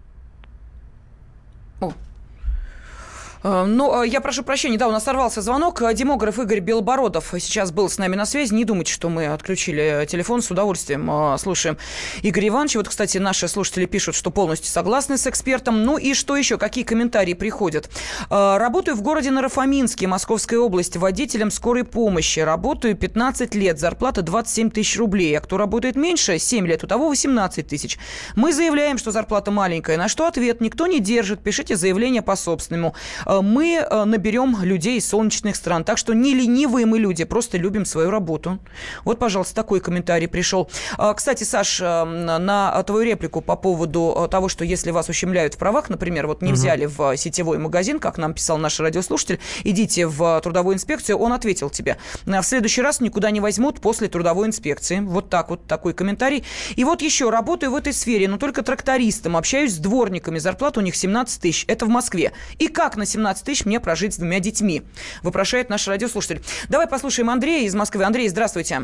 ну, 3.43 4.03
э, 4.03 4.09
я 4.09 4.21
прошу 4.21 4.43
прощения, 4.43 4.79
да, 4.79 4.89
у 4.89 4.93
нас 4.93 5.05
сорвался 5.05 5.41
звонок. 5.41 5.83
Э, 5.83 5.93
демограф 5.95 6.39
Игорь 6.39 6.61
Белобородов 6.61 7.35
сейчас 7.41 7.73
был 7.73 7.89
с 7.89 7.99
нами 7.99 8.15
на 8.15 8.25
связи. 8.25 8.55
Не 8.55 8.65
думайте, 8.65 8.93
что 8.93 9.09
мы 9.09 9.27
отключили 9.27 10.07
телефон. 10.09 10.43
С 10.43 10.51
удовольствием 10.51 11.39
слушаем 11.39 11.77
Игорь 12.23 12.49
Иванович. 12.49 12.77
Вот, 12.77 12.89
кстати, 12.89 13.19
наши 13.19 13.49
слушатели 13.49 13.87
пишут, 13.87 14.15
что 14.15 14.31
полностью 14.31 14.71
согласны 14.71 15.19
с 15.19 15.27
экспертом. 15.27 15.85
Ну 15.85 15.99
и 15.99 16.15
что 16.15 16.37
еще? 16.37 16.59
Какие 16.59 16.85
комментарии 16.85 17.35
приходят? 17.35 17.91
Работаю 18.31 18.97
в 18.97 19.03
городе 19.03 19.31
Нарафаминске, 19.31 20.07
Московской 20.07 20.59
области, 20.59 20.99
водителем 20.99 21.51
скорой 21.51 21.85
помощи. 21.85 22.41
Работаю 22.41 22.97
15 22.97 23.55
лет, 23.55 23.79
зарплата 23.79 24.23
27 24.23 24.71
тысяч 24.71 24.99
рублей. 24.99 25.37
А 25.37 25.41
кто 25.41 25.57
работает 25.59 25.97
меньше, 25.97 26.39
7 26.39 26.67
лет, 26.67 26.85
у 26.85 26.87
того 26.87 27.09
18 27.09 27.67
тысяч. 27.67 27.99
Мы 28.37 28.53
заявляем, 28.53 28.99
что 28.99 29.11
зарплата 29.11 29.51
маленькая. 29.51 29.97
На 29.97 30.09
что 30.09 30.27
ответ? 30.27 30.61
Никто 30.61 30.87
не 30.87 31.01
держит. 31.01 31.43
Пишите 31.43 31.77
заявление 31.77 32.23
по 32.23 32.37
собственному. 32.37 32.95
Э, 33.33 33.41
мы 33.41 33.85
э, 33.89 34.05
наберем 34.05 34.63
людей 34.63 34.99
из 34.99 35.09
солнечных 35.09 35.57
стран. 35.57 35.85
Так 35.85 35.99
что 35.99 36.13
не 36.13 36.35
ленивые 36.35 36.87
мы 36.87 36.99
люди, 36.99 37.25
просто 37.25 37.57
любим 37.59 37.85
свою 37.85 38.11
работу. 38.11 38.59
Вот, 39.05 39.19
пожалуйста, 39.19 39.55
такой 39.55 39.81
комментарий 39.81 40.29
пришел. 40.29 40.71
Э, 40.99 41.13
кстати, 41.17 41.45
Саш, 41.45 41.81
на 41.81 42.83
твою 42.87 43.05
реплику 43.05 43.41
по 43.41 43.57
поводу 43.57 44.29
того, 44.31 44.49
что 44.49 44.65
если 44.65 44.91
вас 44.91 45.09
ущемляют 45.09 45.55
в 45.55 45.59
правах, 45.59 45.89
например, 45.89 46.27
вот 46.27 46.43
не 46.43 46.53
взяли 46.53 46.87
в 46.87 47.17
сетевой 47.17 47.59
магазин, 47.59 47.99
как 47.99 48.19
нам 48.19 48.35
писал 48.35 48.59
наш 48.59 48.79
радиослушатель, 48.81 49.41
идите 49.65 50.07
в 50.07 50.41
трудовую 50.43 50.75
инспекцию, 50.75 51.19
он 51.19 51.33
ответил 51.33 51.71
тебе. 51.71 51.97
В 52.25 52.43
следующий 52.43 52.83
раз 52.83 53.01
никуда 53.01 53.31
не 53.31 53.41
возьмут 53.41 53.81
после 53.81 54.09
трудовой 54.09 54.49
инспекции. 54.49 55.01
Вот 55.01 55.31
так 55.31 55.51
вот 55.51 55.67
такой 55.67 55.95
комментарий. 55.95 56.45
И 56.77 56.85
вот 56.85 57.03
еще, 57.03 57.31
работаю 57.31 57.73
в 57.73 57.77
этой 57.77 57.93
сфере, 57.93 58.29
но 58.29 58.39
только 58.39 58.63
трактористом, 58.63 59.37
общаюсь 59.37 59.75
с 59.75 59.79
дворниками, 59.79 60.39
зарплата 60.39 60.81
у 60.81 60.83
них 60.83 60.97
17 60.97 61.41
тысяч. 61.41 61.65
Это 61.69 61.87
в 61.87 61.89
Москве. 61.89 62.33
И 62.59 62.69
как 62.69 62.97
на 62.97 63.07
17 63.07 63.22
17 63.23 63.47
тысяч 63.47 63.65
мне 63.65 63.81
прожить 63.81 64.15
с 64.15 64.19
двумя 64.19 64.41
детьми, 64.41 64.83
вопрошает 65.23 65.71
наш 65.71 65.87
радиослушатель. 65.87 66.41
Давай 66.69 66.89
послушаем 66.89 67.31
Андрея 67.31 67.67
из 67.67 67.75
Москвы. 67.75 68.05
Андрей, 68.05 68.29
здравствуйте. 68.29 68.83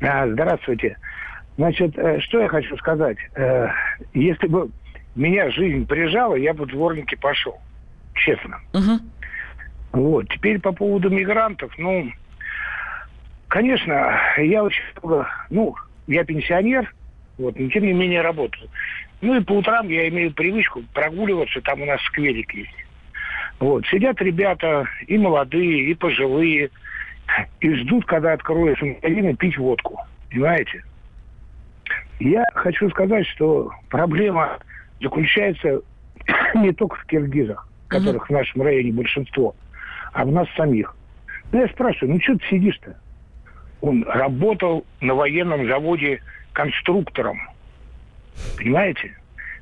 А, 0.00 0.28
здравствуйте. 0.28 0.96
Значит, 1.56 1.98
э, 1.98 2.20
что 2.20 2.40
я 2.40 2.48
хочу 2.48 2.76
сказать. 2.76 3.18
Э, 3.34 3.68
если 4.14 4.46
бы 4.46 4.70
меня 5.16 5.50
жизнь 5.50 5.86
прижала, 5.86 6.36
я 6.36 6.54
бы 6.54 6.64
в 6.64 6.68
дворники 6.68 7.14
пошел. 7.16 7.58
Честно. 8.14 8.60
Угу. 8.72 10.00
Вот. 10.00 10.28
Теперь 10.28 10.60
по 10.60 10.72
поводу 10.72 11.10
мигрантов. 11.10 11.72
Ну, 11.78 12.10
конечно, 13.48 14.18
я 14.38 14.62
очень 14.62 14.82
много... 15.02 15.28
Ну, 15.50 15.74
я 16.06 16.24
пенсионер, 16.24 16.92
вот, 17.38 17.58
но 17.58 17.68
тем 17.70 17.84
не 17.84 17.92
менее 17.92 18.22
работаю. 18.22 18.68
Ну 19.20 19.36
и 19.36 19.40
по 19.40 19.52
утрам 19.52 19.88
я 19.88 20.08
имею 20.08 20.32
привычку 20.32 20.82
прогуливаться, 20.92 21.60
там 21.60 21.82
у 21.82 21.86
нас 21.86 22.00
скверик 22.02 22.52
есть. 22.54 22.74
Вот. 23.62 23.86
Сидят 23.86 24.20
ребята 24.20 24.88
и 25.06 25.16
молодые, 25.16 25.92
и 25.92 25.94
пожилые, 25.94 26.68
и 27.60 27.74
ждут, 27.74 28.04
когда 28.06 28.32
откроется 28.32 28.84
магазин 28.84 29.28
и 29.28 29.34
пить 29.36 29.56
водку. 29.56 30.00
Понимаете? 30.28 30.82
Я 32.18 32.44
хочу 32.54 32.90
сказать, 32.90 33.24
что 33.28 33.70
проблема 33.88 34.58
заключается 35.00 35.80
не 36.56 36.72
только 36.72 36.96
в 36.96 37.04
киргизах, 37.04 37.68
которых 37.86 38.28
в 38.28 38.32
нашем 38.32 38.62
районе 38.62 38.90
большинство, 38.90 39.54
а 40.12 40.24
в 40.24 40.32
нас 40.32 40.48
самих. 40.56 40.96
Ну, 41.52 41.60
я 41.60 41.68
спрашиваю, 41.68 42.14
ну 42.14 42.20
что 42.20 42.36
ты 42.38 42.44
сидишь-то? 42.50 42.96
Он 43.80 44.02
работал 44.08 44.84
на 45.00 45.14
военном 45.14 45.68
заводе 45.68 46.20
конструктором. 46.52 47.38
Понимаете? 48.56 49.16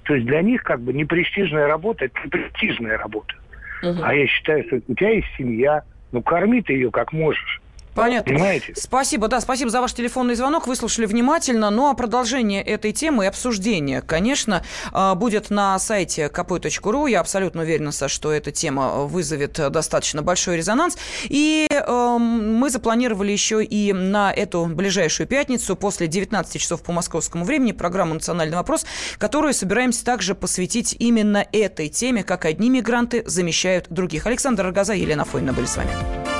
То 0.04 0.14
есть 0.14 0.26
для 0.26 0.40
них 0.40 0.62
как 0.62 0.80
бы 0.80 0.94
непрестижная 0.94 1.66
работа– 1.66 2.04
это 2.06 2.18
непрестижная 2.24 2.96
работа. 2.96 3.34
Угу. 3.82 4.00
А 4.02 4.14
я 4.14 4.26
считаю, 4.26 4.64
что 4.66 4.80
у 4.86 4.94
тебя 4.94 5.10
есть 5.10 5.28
семья, 5.36 5.82
ну 6.12 6.22
корми 6.22 6.62
ты 6.62 6.72
ее 6.74 6.90
как 6.90 7.12
можешь. 7.12 7.60
Понятно. 8.00 8.32
Понимаете? 8.32 8.72
Спасибо, 8.76 9.28
да, 9.28 9.40
спасибо 9.40 9.70
за 9.70 9.80
ваш 9.80 9.92
телефонный 9.92 10.34
звонок. 10.34 10.66
Выслушали 10.66 11.06
внимательно. 11.06 11.70
Ну, 11.70 11.88
а 11.88 11.94
продолжение 11.94 12.62
этой 12.62 12.92
темы 12.92 13.24
и 13.24 13.26
обсуждение, 13.28 14.02
конечно, 14.02 14.64
а, 14.92 15.14
будет 15.14 15.50
на 15.50 15.78
сайте 15.78 16.30
kp.ru. 16.32 17.10
Я 17.10 17.20
абсолютно 17.20 17.62
уверена, 17.62 17.92
что 17.92 18.32
эта 18.32 18.52
тема 18.52 19.04
вызовет 19.04 19.52
достаточно 19.70 20.22
большой 20.22 20.56
резонанс. 20.56 20.96
И 21.24 21.66
э, 21.70 22.18
мы 22.18 22.70
запланировали 22.70 23.32
еще 23.32 23.62
и 23.64 23.92
на 23.92 24.32
эту 24.32 24.66
ближайшую 24.66 25.26
пятницу 25.26 25.76
после 25.76 26.06
19 26.06 26.60
часов 26.60 26.82
по 26.82 26.92
московскому 26.92 27.44
времени 27.44 27.72
программу 27.72 28.14
«Национальный 28.14 28.56
вопрос», 28.56 28.86
которую 29.18 29.54
собираемся 29.54 30.04
также 30.04 30.34
посвятить 30.34 30.96
именно 30.98 31.46
этой 31.52 31.88
теме, 31.88 32.22
как 32.22 32.44
одни 32.44 32.70
мигранты 32.70 33.22
замещают 33.26 33.86
других. 33.90 34.26
Александр 34.26 34.64
Рогоза 34.64 34.94
и 34.94 35.00
Елена 35.00 35.24
Фойна 35.24 35.52
были 35.52 35.66
с 35.66 35.76
вами. 35.76 36.39